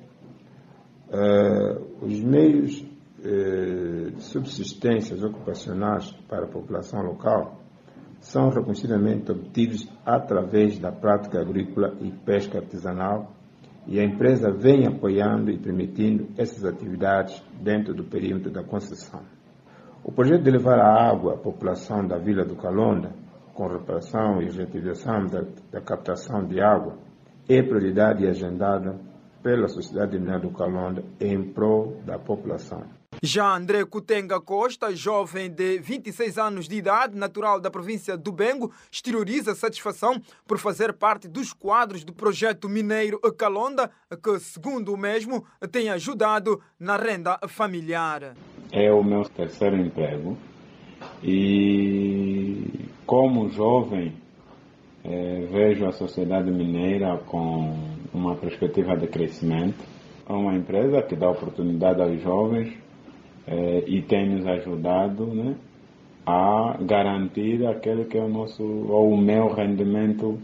[1.10, 7.60] uh, os meios uh, de subsistências ocupacionais para a população local
[8.20, 13.32] são reconhecidamente obtidos através da prática agrícola e pesca artesanal
[13.86, 19.20] e a empresa vem apoiando e permitindo essas atividades dentro do perímetro da concessão.
[20.02, 23.12] O projeto de levar a água à população da Vila do Calonda,
[23.56, 25.42] com reparação e reativação da,
[25.72, 26.98] da captação de água,
[27.48, 29.00] é prioridade agendada
[29.42, 32.84] pela sociedade mineira do Calonda em prol da população.
[33.22, 38.70] Já André Cutenga Costa, jovem de 26 anos de idade, natural da província do Bengo,
[38.92, 43.90] exterioriza satisfação por fazer parte dos quadros do projeto mineiro Calonda,
[44.22, 48.34] que, segundo o mesmo, tem ajudado na renda familiar.
[48.70, 50.36] é o meu terceiro emprego
[51.22, 54.12] e como jovem
[55.04, 57.72] eh, vejo a sociedade mineira com
[58.12, 59.84] uma perspectiva de crescimento.
[60.28, 62.76] É uma empresa que dá oportunidade aos jovens
[63.46, 65.54] eh, e tem nos ajudado né,
[66.26, 70.38] a garantir aquele que é o nosso ou o meu rendimento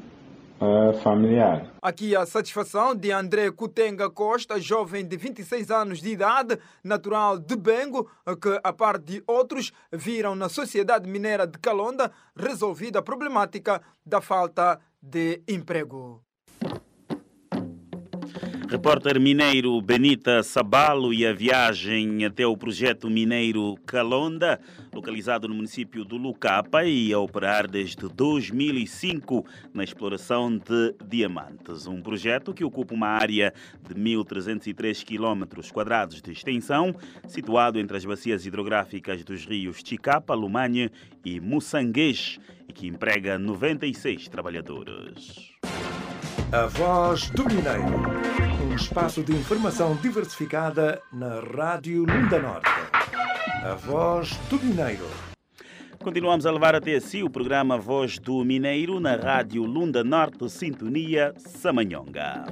[0.63, 1.73] eh, familiar.
[1.83, 7.57] Aqui a satisfação de André Cutenga Costa, jovem de 26 anos de idade, natural de
[7.57, 8.09] Bengo,
[8.41, 14.21] que, a par de outros, viram na sociedade mineira de Calonda resolvida a problemática da
[14.21, 16.23] falta de emprego.
[18.73, 24.59] Repórter mineiro Benita Sabalo e a viagem até o projeto mineiro Calonda,
[24.95, 29.45] localizado no município do Lucapa e a operar desde 2005
[29.75, 31.87] na exploração de diamantes.
[31.87, 33.53] Um projeto que ocupa uma área
[33.87, 36.97] de 1.303 km quadrados de extensão,
[37.29, 40.91] situado entre as bacias hidrográficas dos rios Chicapa, Lumanhe
[41.23, 45.53] e Moçanguês, e que emprega 96 trabalhadores.
[46.51, 48.52] A Voz do Mineiro.
[48.73, 52.71] Um espaço de informação diversificada na Rádio Lunda Norte.
[53.63, 55.05] A Voz do Mineiro.
[55.99, 61.35] Continuamos a levar até si o programa Voz do Mineiro na Rádio Lunda Norte, Sintonia
[61.37, 62.47] Samanhonga.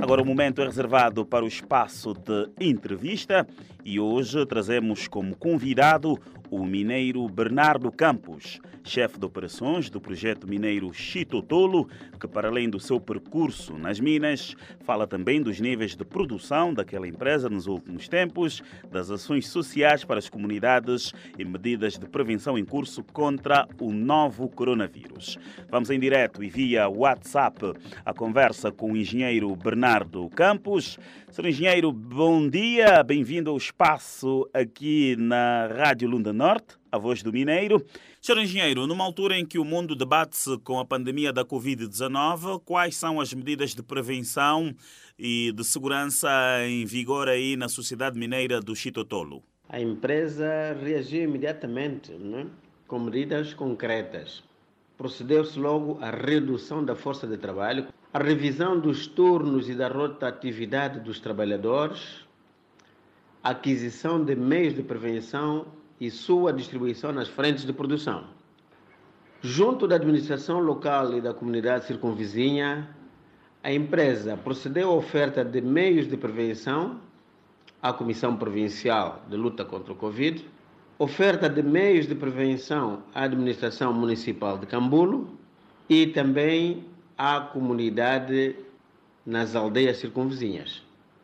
[0.00, 3.44] Agora o momento é reservado para o espaço de entrevista
[3.84, 6.16] e hoje trazemos como convidado
[6.48, 12.80] o mineiro Bernardo Campos, chefe de operações do projeto mineiro Chitotolo, que para além do
[12.80, 14.54] seu percurso nas minas,
[14.84, 20.18] fala também dos níveis de produção daquela empresa nos últimos tempos, das ações sociais para
[20.18, 25.38] as comunidades e medidas de prevenção em curso contra o novo coronavírus.
[25.68, 27.72] Vamos em direto e via WhatsApp
[28.04, 30.98] a conversa com o engenheiro Bernardo Campos.
[31.30, 31.46] Sr.
[31.46, 37.84] Engenheiro, bom dia, bem-vindo ao espaço aqui na Rádio Lunda Norte, a voz do Mineiro.
[38.22, 38.36] Sr.
[38.36, 43.18] Engenheiro, numa altura em que o mundo debate-se com a pandemia da Covid-19, quais são
[43.18, 44.74] as medidas de prevenção
[45.18, 46.28] e de segurança
[46.68, 49.42] em vigor aí na sociedade mineira do Chitotolo?
[49.70, 52.46] A empresa reagiu imediatamente né,
[52.86, 54.44] com medidas concretas.
[54.98, 61.00] Procedeu-se logo à redução da força de trabalho, a revisão dos turnos e da rotatividade
[61.00, 62.20] dos trabalhadores,
[63.42, 68.24] aquisição de meios de prevenção e sua distribuição nas frentes de produção.
[69.42, 72.88] Junto da administração local e da comunidade circunvizinha,
[73.62, 77.00] a empresa procedeu à oferta de meios de prevenção
[77.82, 80.46] à Comissão Provincial de Luta contra o Covid,
[80.98, 85.28] oferta de meios de prevenção à Administração Municipal de Cambulo
[85.88, 86.84] e também
[87.16, 88.56] à comunidade
[89.24, 90.82] nas aldeias circunvizinhas.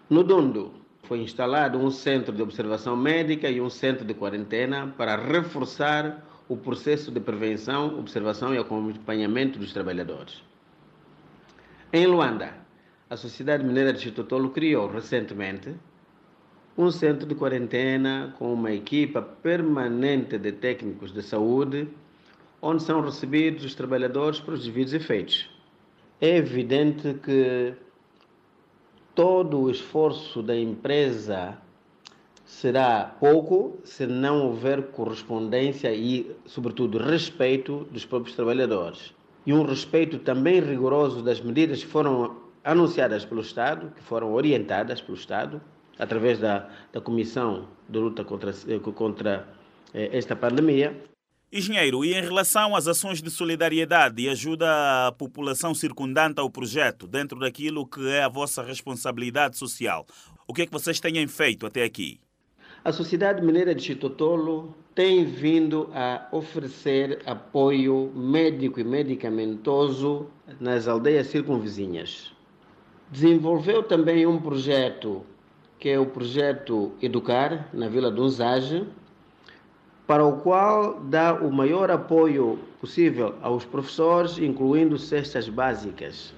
[0.09, 0.73] No Dondo,
[1.07, 6.57] foi instalado um centro de observação médica e um centro de quarentena para reforçar o
[6.57, 10.43] processo de prevenção, observação e acompanhamento dos trabalhadores.
[11.93, 12.55] Em Luanda,
[13.09, 15.75] a Sociedade Mineira de Chitotolo criou recentemente
[16.77, 21.89] um centro de quarentena com uma equipa permanente de técnicos de saúde,
[22.61, 25.49] onde são recebidos os trabalhadores para os devidos efeitos.
[26.21, 27.75] É evidente que
[29.17, 31.57] todo o esforço da empresa
[32.45, 39.15] será pouco se não houver correspondência e, sobretudo, respeito dos próprios trabalhadores.
[39.47, 45.01] E um respeito também rigoroso das medidas que foram anunciadas pelo Estado, que foram orientadas
[45.01, 45.63] pelo Estado,
[45.99, 48.53] através da, da Comissão de Luta contra,
[48.95, 49.49] contra
[49.95, 50.95] eh, esta pandemia.
[51.57, 57.07] Engenheiro, e em relação às ações de solidariedade e ajuda à população circundante ao projeto,
[57.07, 60.05] dentro daquilo que é a vossa responsabilidade social,
[60.47, 62.21] o que é que vocês têm feito até aqui?
[62.85, 70.27] A Sociedade Mineira de Chitotolo tem vindo a oferecer apoio médico e medicamentoso
[70.61, 72.33] nas aldeias circunvizinhas.
[73.11, 75.25] Desenvolveu também um projeto
[75.79, 78.87] que é o projeto Educar, na Vila do Unzage,
[80.07, 86.33] para o qual dá o maior apoio possível aos professores, incluindo cestas básicas,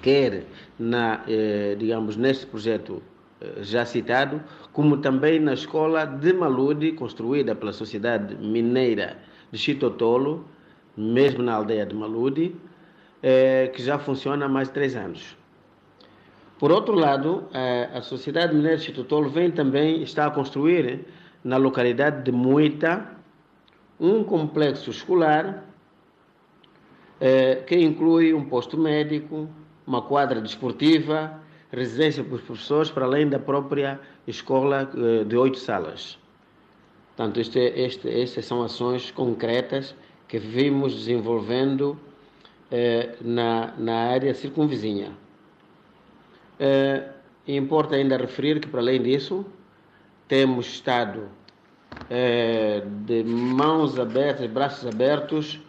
[0.00, 0.44] quer
[0.78, 3.02] na, eh, digamos, neste projeto
[3.40, 4.40] eh, já citado,
[4.72, 9.18] como também na escola de Malude, construída pela Sociedade Mineira
[9.50, 10.44] de Chitotolo,
[10.96, 12.54] mesmo na aldeia de Malude,
[13.20, 15.36] eh, que já funciona há mais de três anos.
[16.56, 17.48] Por outro lado,
[17.94, 21.06] a Sociedade Mineira de Chitotolo vem também, está a construir
[21.42, 23.16] na localidade de Muita,
[23.98, 25.64] um complexo escolar
[27.20, 29.48] eh, que inclui um posto médico,
[29.86, 31.40] uma quadra desportiva,
[31.72, 36.18] residência para os professores, para além da própria escola eh, de oito salas.
[37.16, 39.94] Portanto, este, este, estas são ações concretas
[40.26, 41.98] que vimos desenvolvendo
[42.70, 45.12] eh, na, na área circunvizinha.
[46.58, 47.08] Eh,
[47.46, 49.44] importa ainda referir que, para além disso,
[50.30, 51.24] temos estado
[52.08, 55.60] eh, de mãos abertas, braços abertos,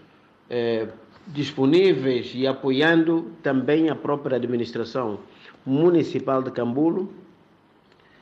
[0.52, 0.88] eh,
[1.26, 5.18] disponíveis e apoiando também a própria administração
[5.66, 7.12] municipal de Cambulo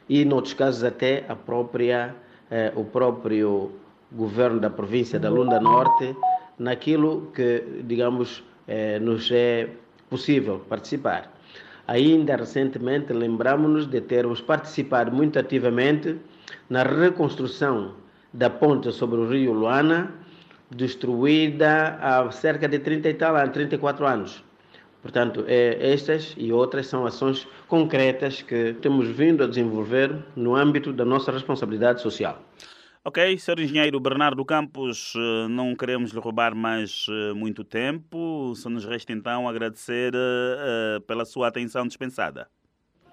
[0.07, 2.15] e, em outros casos, até a própria,
[2.49, 3.73] eh, o próprio
[4.09, 6.15] governo da província da Lunda Norte,
[6.57, 8.43] naquilo que, digamos,
[9.01, 9.69] nos é
[10.09, 11.38] possível participar.
[11.89, 16.17] Ainda recentemente lembramos-nos de termos participado muito ativamente
[16.69, 17.95] na reconstrução
[18.31, 20.13] da ponte sobre o rio Luana,
[20.69, 24.43] destruída há cerca de 30 e tal anos, 34 anos.
[25.01, 30.93] Portanto, é, estas e outras são ações concretas que temos vindo a desenvolver no âmbito
[30.93, 32.39] da nossa responsabilidade social.
[33.09, 33.61] Ok, Sr.
[33.61, 39.11] Engenheiro Bernardo Campos, eh, não queremos lhe roubar mais eh, muito tempo, só nos resta
[39.11, 42.47] então agradecer uh, pela sua atenção dispensada.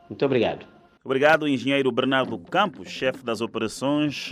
[0.06, 0.66] Muito obrigado.
[1.02, 4.30] Obrigado, engenheiro Bernardo Campos, chefe das operações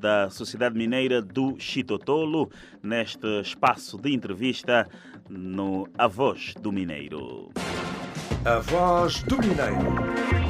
[0.00, 2.50] da Sociedade Mineira do Chitotolo,
[2.82, 4.88] neste espaço de entrevista
[5.28, 7.50] no A Voz do Mineiro.
[8.46, 9.76] A Voz do Mineiro,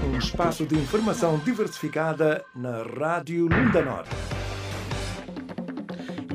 [0.06, 4.43] um espaço de informação diversificada na Rádio Lunda Norte.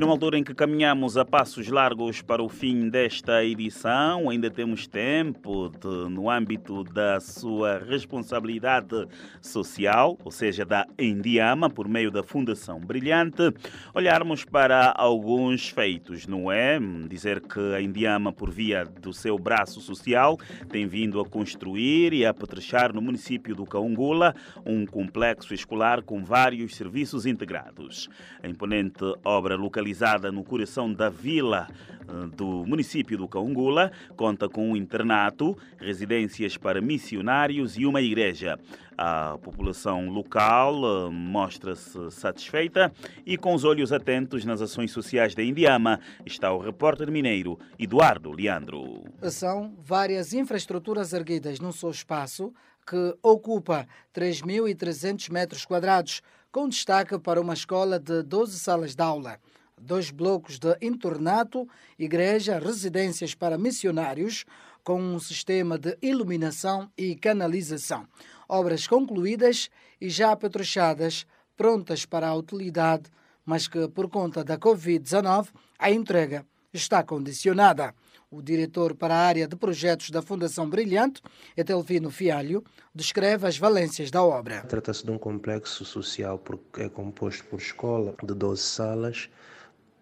[0.00, 4.86] Numa altura em que caminhamos a passos largos para o fim desta edição, ainda temos
[4.86, 9.06] tempo de, no âmbito da sua responsabilidade
[9.42, 13.52] social, ou seja, da Endiama, por meio da Fundação Brilhante,
[13.92, 16.80] olharmos para alguns feitos, não é?
[17.06, 20.38] Dizer que a Endiama, por via do seu braço social,
[20.70, 24.34] tem vindo a construir e a apetrechar no município do Caungula
[24.64, 28.08] um complexo escolar com vários serviços integrados.
[28.42, 31.66] A imponente obra localizada localizada no coração da vila
[32.08, 38.58] eh, do município do Caungula, conta com um internato, residências para missionários e uma igreja.
[38.96, 42.92] A população local eh, mostra-se satisfeita
[43.26, 48.30] e com os olhos atentos nas ações sociais da Indiama está o repórter mineiro Eduardo
[48.30, 49.02] Leandro.
[49.22, 52.52] São várias infraestruturas erguidas num só espaço
[52.86, 59.38] que ocupa 3.300 metros quadrados, com destaque para uma escola de 12 salas de aula
[59.80, 61.68] dois blocos de internato,
[61.98, 64.44] igreja, residências para missionários,
[64.84, 68.06] com um sistema de iluminação e canalização.
[68.48, 69.70] Obras concluídas
[70.00, 71.26] e já apetrechadas,
[71.56, 73.10] prontas para a utilidade,
[73.44, 77.94] mas que, por conta da Covid-19, a entrega está condicionada.
[78.30, 81.20] O diretor para a área de projetos da Fundação Brilhante,
[81.56, 82.62] Etelvino Fialho,
[82.94, 84.62] descreve as valências da obra.
[84.62, 89.28] Trata-se de um complexo social porque é composto por escola de 12 salas,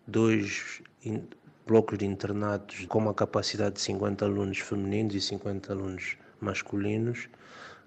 [0.08, 0.82] dois
[1.66, 7.28] blocos de internatos com uma capacidade de 50 alunos femininos e 50 alunos masculinos,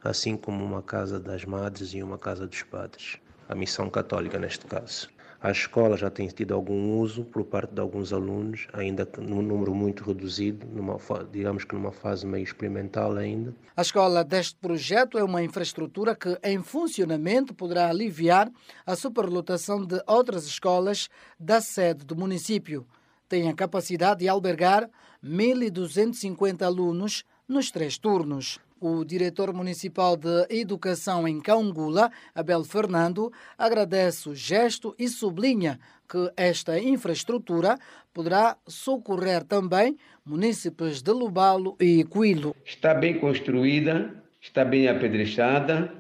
[0.04, 3.18] assim como uma casa das madres e uma casa dos padres,
[3.50, 5.10] a missão católica neste caso.
[5.44, 9.42] A escola já tem tido algum uso por parte de alguns alunos, ainda que num
[9.42, 11.00] número muito reduzido, numa,
[11.32, 13.56] digamos que numa fase meio experimental ainda.
[13.76, 18.52] A escola deste projeto é uma infraestrutura que, em funcionamento, poderá aliviar
[18.86, 22.86] a superlotação de outras escolas da sede do município.
[23.28, 24.88] Tem a capacidade de albergar
[25.26, 28.60] 1.250 alunos nos três turnos.
[28.84, 35.80] O diretor municipal de Educação em Caungula, Abel Fernando, agradece o gesto e sublinha
[36.10, 37.78] que esta infraestrutura
[38.12, 42.56] poderá socorrer também munícipes de Lubalo e Coilo.
[42.66, 45.94] Está bem construída, está bem apedrechada,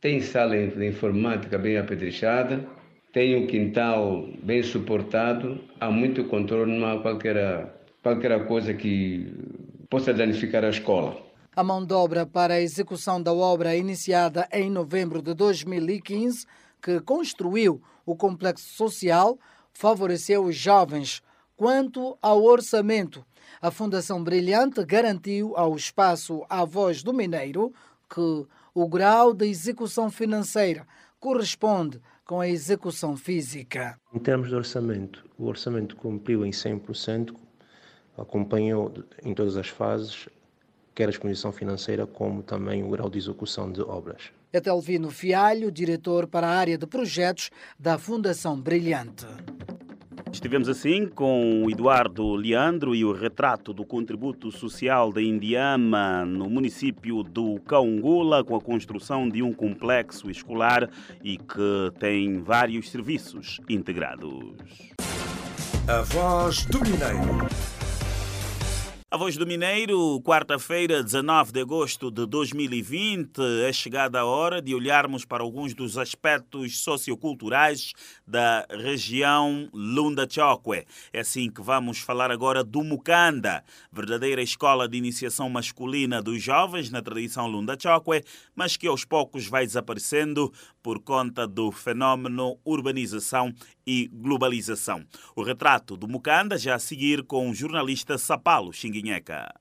[0.00, 2.66] tem sala de informática bem apedrechada,
[3.12, 9.32] tem um quintal bem suportado, há muito controle, não há qualquer, qualquer coisa que
[9.88, 11.27] possa danificar a escola.
[11.58, 16.46] A mão de obra para a execução da obra iniciada em novembro de 2015,
[16.80, 19.36] que construiu o complexo social,
[19.72, 21.20] favoreceu os jovens.
[21.56, 23.26] Quanto ao orçamento,
[23.60, 27.72] a Fundação Brilhante garantiu ao espaço A Voz do Mineiro
[28.08, 30.86] que o grau de execução financeira
[31.18, 33.98] corresponde com a execução física.
[34.14, 37.34] Em termos de orçamento, o orçamento cumpriu em 100%,
[38.16, 38.94] acompanhou
[39.24, 40.28] em todas as fases
[40.98, 44.32] quer a exposição financeira como também o grau de execução de obras.
[44.52, 49.24] Etelvino Fialho, diretor para a área de projetos da Fundação Brilhante.
[50.32, 56.50] Estivemos assim com o Eduardo Leandro e o retrato do contributo social da Indiama no
[56.50, 60.90] município do Caungula com a construção de um complexo escolar
[61.22, 64.52] e que tem vários serviços integrados.
[65.86, 67.77] A voz do Mineiro.
[69.10, 74.74] A Voz do Mineiro, quarta-feira, 19 de agosto de 2020, é chegada a hora de
[74.74, 77.94] olharmos para alguns dos aspectos socioculturais
[78.26, 80.84] da região Lunda Chokwe.
[81.10, 86.90] É assim que vamos falar agora do Mukanda, verdadeira escola de iniciação masculina dos jovens
[86.90, 88.22] na tradição Lunda Chokwe,
[88.54, 90.52] mas que aos poucos vai desaparecendo
[90.88, 93.52] por conta do fenômeno urbanização
[93.86, 95.04] e globalização.
[95.36, 99.52] O retrato do Mukanda já a seguir com o jornalista Sapalo Xinguinheca.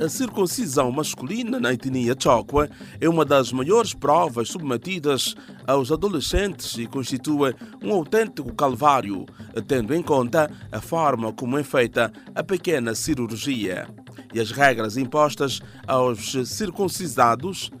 [0.00, 2.70] A circuncisão masculina na etnia Chokwe
[3.00, 5.34] é uma das maiores provas submetidas
[5.66, 9.26] aos adolescentes e constitui um autêntico calvário,
[9.66, 13.88] tendo em conta a forma como é feita a pequena cirurgia
[14.32, 17.72] e as regras impostas aos circuncisados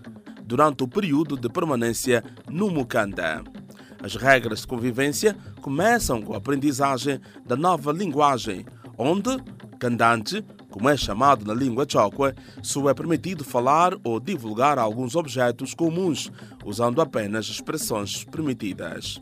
[0.48, 3.44] durante o período de permanência no Mukanda.
[4.02, 8.64] As regras de convivência começam com a aprendizagem da nova linguagem,
[8.96, 9.36] onde
[9.78, 12.32] candante, como é chamado na língua chokwe,
[12.62, 16.32] só é permitido falar ou divulgar alguns objetos comuns,
[16.64, 19.20] usando apenas expressões permitidas.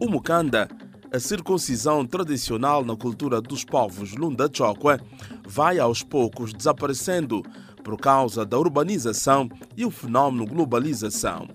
[0.00, 0.68] O mukanda,
[1.12, 4.98] a circuncisão tradicional na cultura dos povos Lunda Chokwe,
[5.46, 7.44] vai aos poucos desaparecendo
[7.88, 11.48] por causa da urbanização e o fenômeno globalização.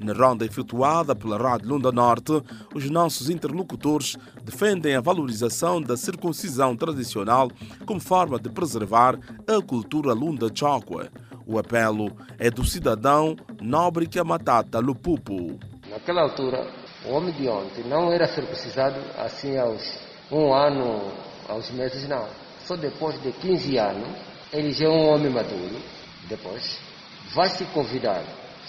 [0.00, 2.42] Na ronda efetuada pela Rádio Lunda Norte,
[2.74, 7.48] os nossos interlocutores defendem a valorização da circuncisão tradicional
[7.86, 11.08] como forma de preservar a cultura Lunda Chokwe.
[11.46, 12.10] O apelo
[12.40, 15.60] é do cidadão Nóbrega Matata Lupupu.
[15.88, 16.66] Naquela altura,
[17.06, 19.80] o homem de ontem não era circuncisado assim aos
[20.32, 21.12] um ano,
[21.48, 22.26] aos meses, não.
[22.66, 25.76] Só depois de 15 anos, ele já é um homem maduro.
[26.28, 26.78] Depois,
[27.34, 28.22] vai se convidar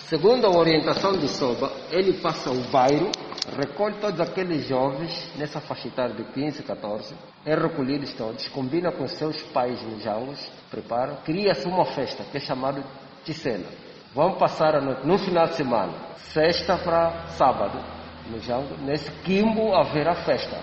[0.10, 3.12] Segundo a orientação de Soba, ele passa o bairro,
[3.56, 7.14] recolhe todos aqueles jovens nessa faixa etária de 15, 14,
[7.46, 10.40] é recolhidos todos, combina com seus pais nos jangos,
[10.72, 12.84] prepara, cria-se uma festa que é chamada
[13.24, 13.68] Ticena.
[14.16, 15.94] Vão passar a noite, no final de semana,
[16.34, 17.78] sexta para sábado,
[18.32, 20.60] no jango, nesse quimbo haverá festa,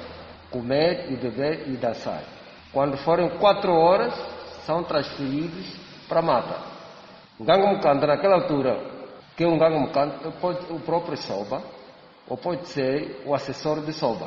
[0.51, 2.25] comer e beber e dançar.
[2.73, 4.13] Quando forem quatro horas,
[4.67, 5.65] são transferidos
[6.09, 6.61] para mata.
[7.41, 8.79] Gango Mukanda, naquela altura,
[9.37, 11.63] que um gangue mecânico pode o próprio Soba,
[12.29, 14.27] ou pode ser o assessor de Soba.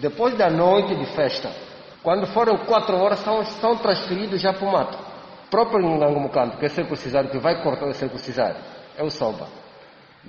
[0.00, 1.50] Depois da noite de festa,
[2.02, 4.98] quando forem quatro horas, são, são transferidos já para o mato.
[5.46, 8.58] O próprio gangue mecânico, que é circuncisado, que vai cortar o circuncisado,
[8.96, 9.48] é o Soba.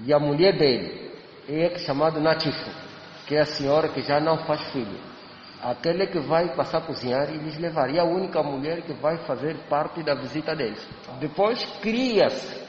[0.06, 1.12] E a mulher dele
[1.48, 2.72] é chamada Natifu,
[3.28, 5.13] que é a senhora que já não faz filho.
[5.64, 7.90] Aquele que vai passar a cozinhar e lhes levar.
[7.90, 10.86] E a única mulher que vai fazer parte da visita deles.
[11.20, 12.62] Depois cria-se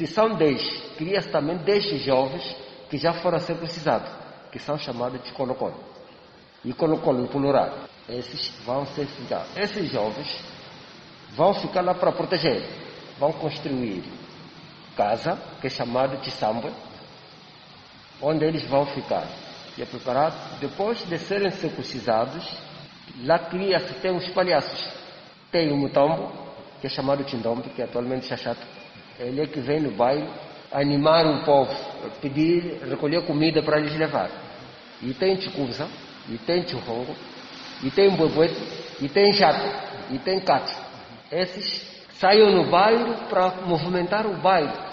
[0.00, 2.56] se são 10, cria-se também 10 jovens
[2.88, 4.10] que já foram circuncidados,
[4.50, 5.78] que são chamados de colocolo.
[6.64, 7.84] E colocolo em plural.
[8.08, 9.46] Esses vão ser ficar.
[9.56, 10.42] Esses jovens
[11.36, 12.66] vão ficar lá para proteger.
[13.18, 14.02] Vão construir
[14.96, 16.72] casa, que é chamado de samba,
[18.20, 19.28] onde eles vão ficar.
[19.78, 22.46] É preparado, depois de serem circuncidados,
[23.24, 24.88] lá cria-se, tem os palhaços.
[25.50, 26.32] Tem o mutombo,
[26.80, 28.80] que é chamado tindombo, que atualmente é chato
[29.20, 30.26] ele é que vem no bairro
[30.72, 31.74] animar o povo,
[32.22, 34.30] pedir, recolher comida para eles levar.
[35.02, 35.88] E tem chicusa,
[36.28, 37.14] e tem churrongo,
[37.82, 38.56] e tem boiboete,
[39.00, 39.66] e tem jato,
[40.10, 40.72] e tem cato.
[41.30, 44.89] Esses saiam no bairro para movimentar o bairro.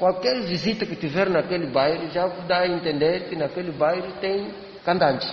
[0.00, 4.50] Qualquer visita que tiver naquele bairro já dá a entender que naquele bairro tem
[4.82, 5.28] cantantes.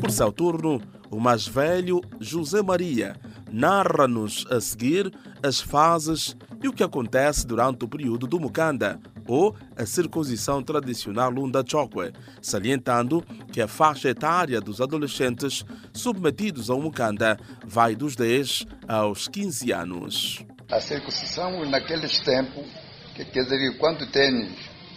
[0.00, 0.80] Por seu turno,
[1.10, 3.16] o mais velho, José Maria,
[3.50, 5.12] narra-nos a seguir
[5.42, 11.28] as fases e o que acontece durante o período do Mukanda, ou a circuncisão tradicional
[11.28, 13.20] Lunda Chokwe, salientando
[13.52, 20.46] que a faixa etária dos adolescentes submetidos ao Mukanda vai dos 10 aos 15 anos.
[20.70, 22.83] A circuncisão naqueles tempos,
[23.14, 24.48] que quer dizer, quando tem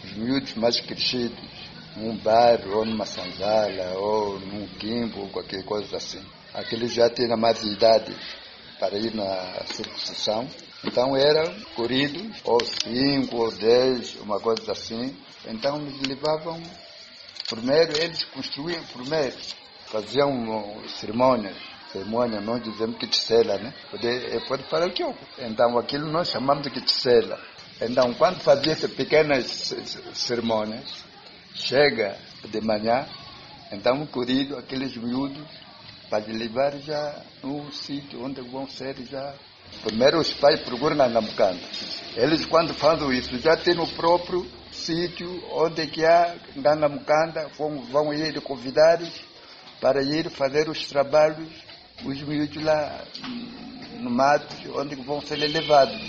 [0.03, 1.37] os miúdos mais crescidos,
[1.95, 7.27] num bairro ou numa sanzala ou num quimbo ou qualquer coisa assim, aqueles já têm
[7.35, 8.15] mais idade
[8.79, 10.47] para ir na circuncisão,
[10.83, 15.15] então eram corridos, ou cinco, ou dez, uma coisa assim.
[15.47, 16.61] Então eles levavam,
[17.49, 19.35] primeiro eles construíam primeiro,
[19.87, 21.57] faziam cerimônias.
[21.91, 23.73] Cerimônia, nós dizemos que ticela, né?
[23.89, 25.15] Pode, pode falar o que eu.
[25.39, 27.39] Então aquilo nós chamamos de ticela.
[27.81, 29.73] Então quando fazia essas pequenas
[30.13, 31.05] cerimônias,
[31.53, 32.17] chega
[32.49, 33.05] de manhã,
[33.71, 35.45] Então, corrido aqueles miúdos
[36.09, 39.33] para levar já no sítio onde vão ser já.
[39.83, 41.59] Primeiro os pais procuram na Namucanda.
[42.15, 48.13] Eles quando fazem isso já têm o próprio sítio onde que há Namucanda, vão, vão
[48.13, 49.11] ir convidados
[49.81, 51.49] para ir fazer os trabalhos,
[52.05, 53.03] os miúdos lá
[53.99, 55.99] no mato, onde vão ser levados,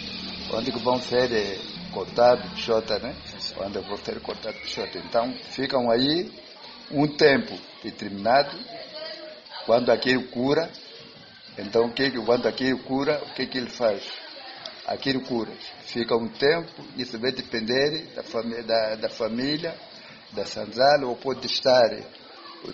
[0.52, 1.58] onde vão ser eh,
[1.92, 3.14] cortados chota, né?
[3.58, 4.98] Onde vão ser cortados chota.
[4.98, 6.30] Então ficam aí
[6.90, 8.56] um tempo determinado,
[9.66, 10.70] quando aquilo cura,
[11.58, 11.92] então
[12.24, 14.02] quando aquilo cura, o que, que ele faz?
[14.86, 15.52] Aquilo cura.
[15.82, 19.74] Fica um tempo, isso vai depender da família, da, da família,
[20.32, 21.90] da sanzala, ou pode estar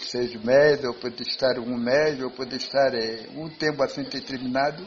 [0.00, 4.86] seis meses, ou pode estar um mês, ou pode estar é, um tempo assim determinado,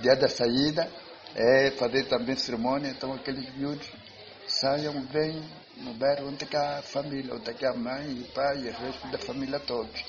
[0.00, 0.88] dia da saída,
[1.38, 3.88] é fazer também cerimônia, então aqueles miúdos
[4.48, 5.40] saiam, vêm
[5.76, 9.06] no bairro onde está a família, onde está a mãe, o pai e o resto
[9.12, 10.04] da família todos.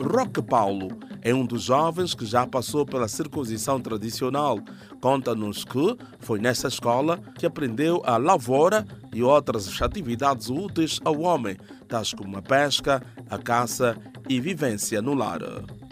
[0.00, 0.88] Roque Paulo
[1.20, 4.58] é um dos jovens que já passou pela circuncisão tradicional.
[5.00, 11.56] Conta-nos que foi nessa escola que aprendeu a lavoura e outras atividades úteis ao homem,
[11.86, 13.96] tais como a pesca, a caça
[14.28, 15.40] e vivência no lar.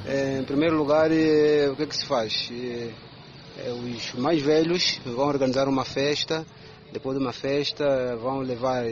[0.07, 2.51] Em primeiro lugar, o que, é que se faz?
[3.68, 6.46] Os mais velhos vão organizar uma festa
[6.92, 8.84] depois de uma festa, vão levar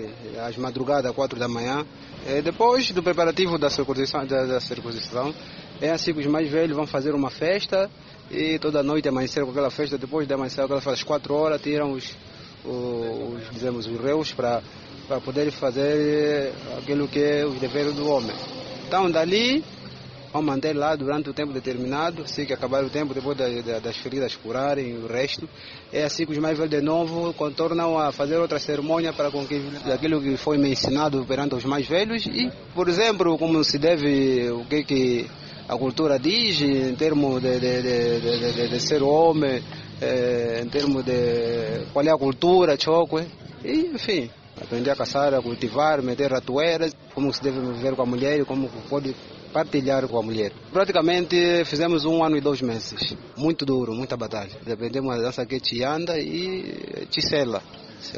[0.46, 1.84] às madrugadas, quatro da manhã.
[2.26, 5.34] E depois do preparativo da circuncisão, da, da circuncisão,
[5.80, 7.90] é assim que os mais velhos vão fazer uma festa
[8.30, 9.98] e toda noite amanhecer com aquela festa.
[9.98, 12.16] Depois de amanhecer aquela festa, às quatro horas, tiram os,
[12.64, 14.62] os, dizemos, os reus para
[15.08, 18.36] para poder fazer aquilo que é os deveres do homem.
[18.86, 19.64] Então, dali,
[20.32, 24.36] vão manter lá durante o tempo determinado, assim que acabar o tempo, depois das feridas
[24.36, 25.48] curarem o resto.
[25.92, 29.46] É assim que os mais velhos de novo contornam a fazer outra cerimônia para com
[29.46, 29.60] que
[29.92, 34.50] aquilo que foi me ensinado perante os mais velhos e, por exemplo, como se deve,
[34.50, 35.26] o que que
[35.68, 39.62] a cultura diz em termos de, de, de, de ser homem,
[40.00, 43.26] eh, em termos de qual é a cultura, choque,
[43.64, 48.06] e, enfim, aprender a caçar, a cultivar, meter ratoeiras, como se deve viver com a
[48.06, 49.14] mulher como pode
[49.48, 50.52] partilhar com a mulher.
[50.72, 53.16] Praticamente fizemos um ano e dois meses.
[53.36, 54.50] Muito duro, muita batalha.
[54.70, 57.62] Aprendemos a dança que te anda e Ticela.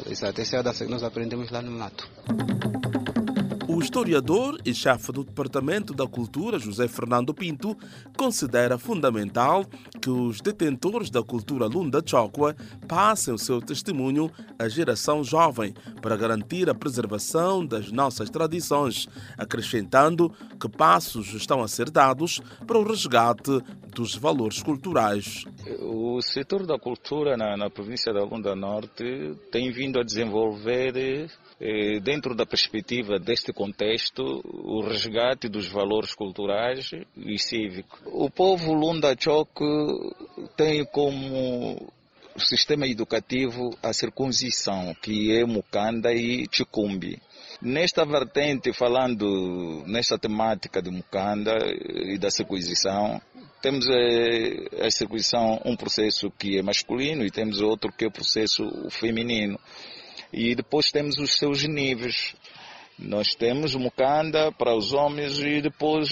[0.09, 2.07] Essa é a dança que nós aprendemos lá no mato.
[3.81, 7.75] O historiador e chefe do Departamento da Cultura, José Fernando Pinto,
[8.15, 9.65] considera fundamental
[9.99, 12.55] que os detentores da cultura Lunda Chokwa
[12.87, 14.29] passem o seu testemunho
[14.59, 21.67] à geração jovem para garantir a preservação das nossas tradições, acrescentando que passos estão a
[21.67, 23.61] ser dados para o resgate
[23.95, 25.43] dos valores culturais.
[25.79, 31.31] O setor da cultura na, na província da Lunda Norte tem vindo a desenvolver
[32.01, 37.99] dentro da perspectiva deste contexto, o resgate dos valores culturais e cívicos.
[38.05, 39.63] O povo Lunda Choque
[40.57, 41.91] tem como
[42.37, 47.21] sistema educativo a circuncisão, que é Mukanda e Chicumbi.
[47.61, 51.55] Nesta vertente, falando nesta temática de Mukanda
[51.85, 53.21] e da circuncisão,
[53.61, 58.11] temos a, a circuncisão um processo que é masculino e temos outro que é o
[58.11, 59.59] processo feminino.
[60.31, 62.35] E depois temos os seus níveis.
[62.99, 66.09] Nós temos o Mukanda para os homens e depois,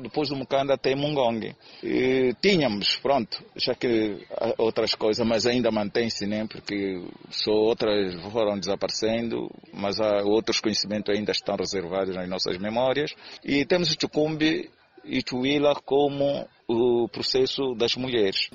[0.00, 1.52] depois do Mukanda tem Mungong.
[1.82, 4.24] E tínhamos, pronto, já que
[4.56, 6.46] outras coisas, mas ainda mantém-se, né?
[6.48, 13.12] Porque só outras foram desaparecendo, mas há outros conhecimentos ainda estão reservados nas nossas memórias.
[13.44, 14.70] E temos o Chukumbi
[15.04, 18.48] e Chuila como o processo das mulheres.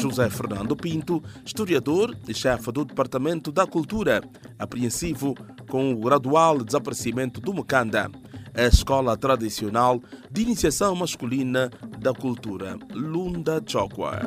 [0.00, 4.22] José Fernando Pinto, historiador e chefe do Departamento da Cultura,
[4.58, 5.34] apreensivo
[5.68, 8.10] com o gradual desaparecimento do Mukanda,
[8.54, 14.18] a escola tradicional de iniciação masculina da cultura Lunda Chokwa.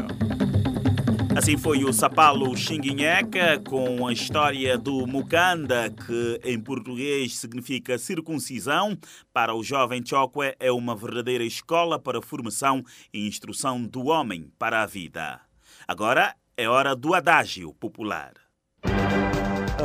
[1.36, 8.96] Assim foi o Sapalo Xinguinheca com a história do Mukanda, que em português significa circuncisão.
[9.34, 14.84] Para o jovem Chokwe é uma verdadeira escola para formação e instrução do homem para
[14.84, 15.42] a vida.
[15.88, 18.34] Agora é hora do adágio popular.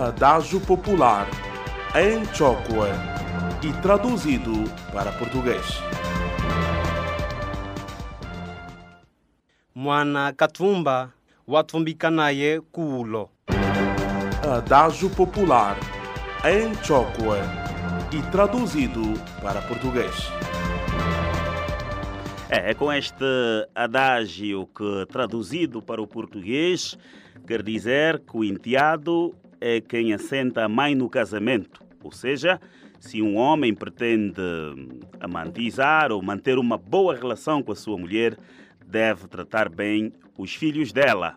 [0.07, 1.27] Adágio popular
[1.97, 2.89] em Chokwe
[3.63, 5.65] e traduzido para português.
[9.79, 11.11] mwana katumba
[11.47, 13.31] watumbika naye kuulo
[14.57, 15.77] Adágio popular
[16.45, 17.39] em Chokwe
[18.13, 20.15] e traduzido para português.
[22.51, 23.25] É, é com este
[23.75, 26.97] adágio que, traduzido para o português,
[27.47, 32.61] quer dizer que o enteado é quem assenta a mãe no casamento, ou seja,
[33.01, 34.43] Se um homem pretende
[35.21, 38.37] amantizar ou manter uma boa relação com a sua mulher,
[38.85, 41.37] deve tratar bem os filhos dela.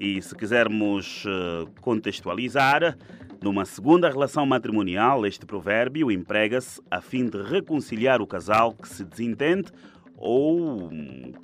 [0.00, 2.96] E se quisermos eh, contextualizar,
[3.42, 9.04] numa segunda relação matrimonial, este provérbio emprega-se a fim de reconciliar o casal que se
[9.04, 9.72] desentende
[10.16, 10.88] ou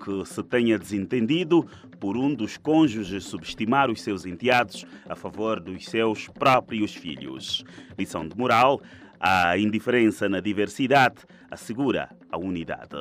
[0.05, 1.67] que se tenha desentendido
[1.99, 7.65] por um dos cônjuges subestimar os seus enteados a favor dos seus próprios filhos.
[7.99, 8.81] Lição de moral:
[9.19, 11.17] a indiferença na diversidade
[11.51, 12.97] assegura a unidade.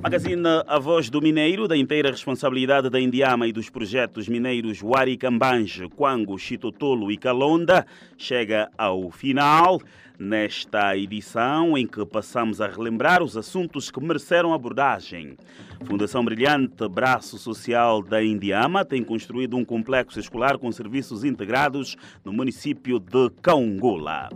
[0.00, 5.88] Magazine A Voz do Mineiro, da inteira responsabilidade da Indiama e dos projetos mineiros Huaricambange,
[5.88, 7.84] Quango, Chitotolo e Calonda,
[8.16, 9.80] chega ao final
[10.16, 15.36] nesta edição em que passamos a relembrar os assuntos que mereceram abordagem.
[15.84, 22.32] Fundação Brilhante, braço social da Indiama, tem construído um complexo escolar com serviços integrados no
[22.32, 24.28] município de Caungola.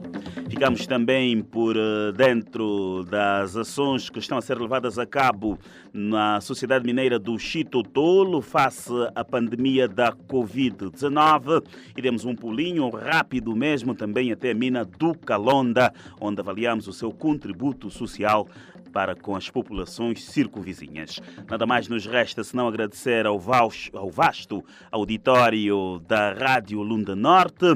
[0.49, 5.59] Ficamos também por eh, dentro das ações que estão a ser levadas a cabo
[5.93, 11.65] na Sociedade Mineira do Chitotolo face à pandemia da Covid-19
[11.97, 16.93] e demos um pulinho rápido mesmo também até a mina do Calonda, onde avaliamos o
[16.93, 18.47] seu contributo social
[18.93, 21.21] para com as populações circunvizinhas.
[21.49, 27.67] Nada mais nos resta senão agradecer ao, vasto auditório da Rádio Lunda Norte.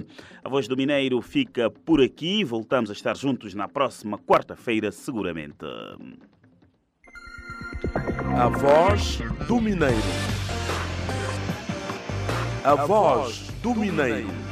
[0.45, 2.45] A Voz do Mineiro fica por aqui.
[2.45, 5.65] Voltamos a estar juntos na próxima quarta-feira, seguramente.
[8.39, 9.97] A Voz do Mineiro.
[12.63, 14.46] A Voz do Mineiro.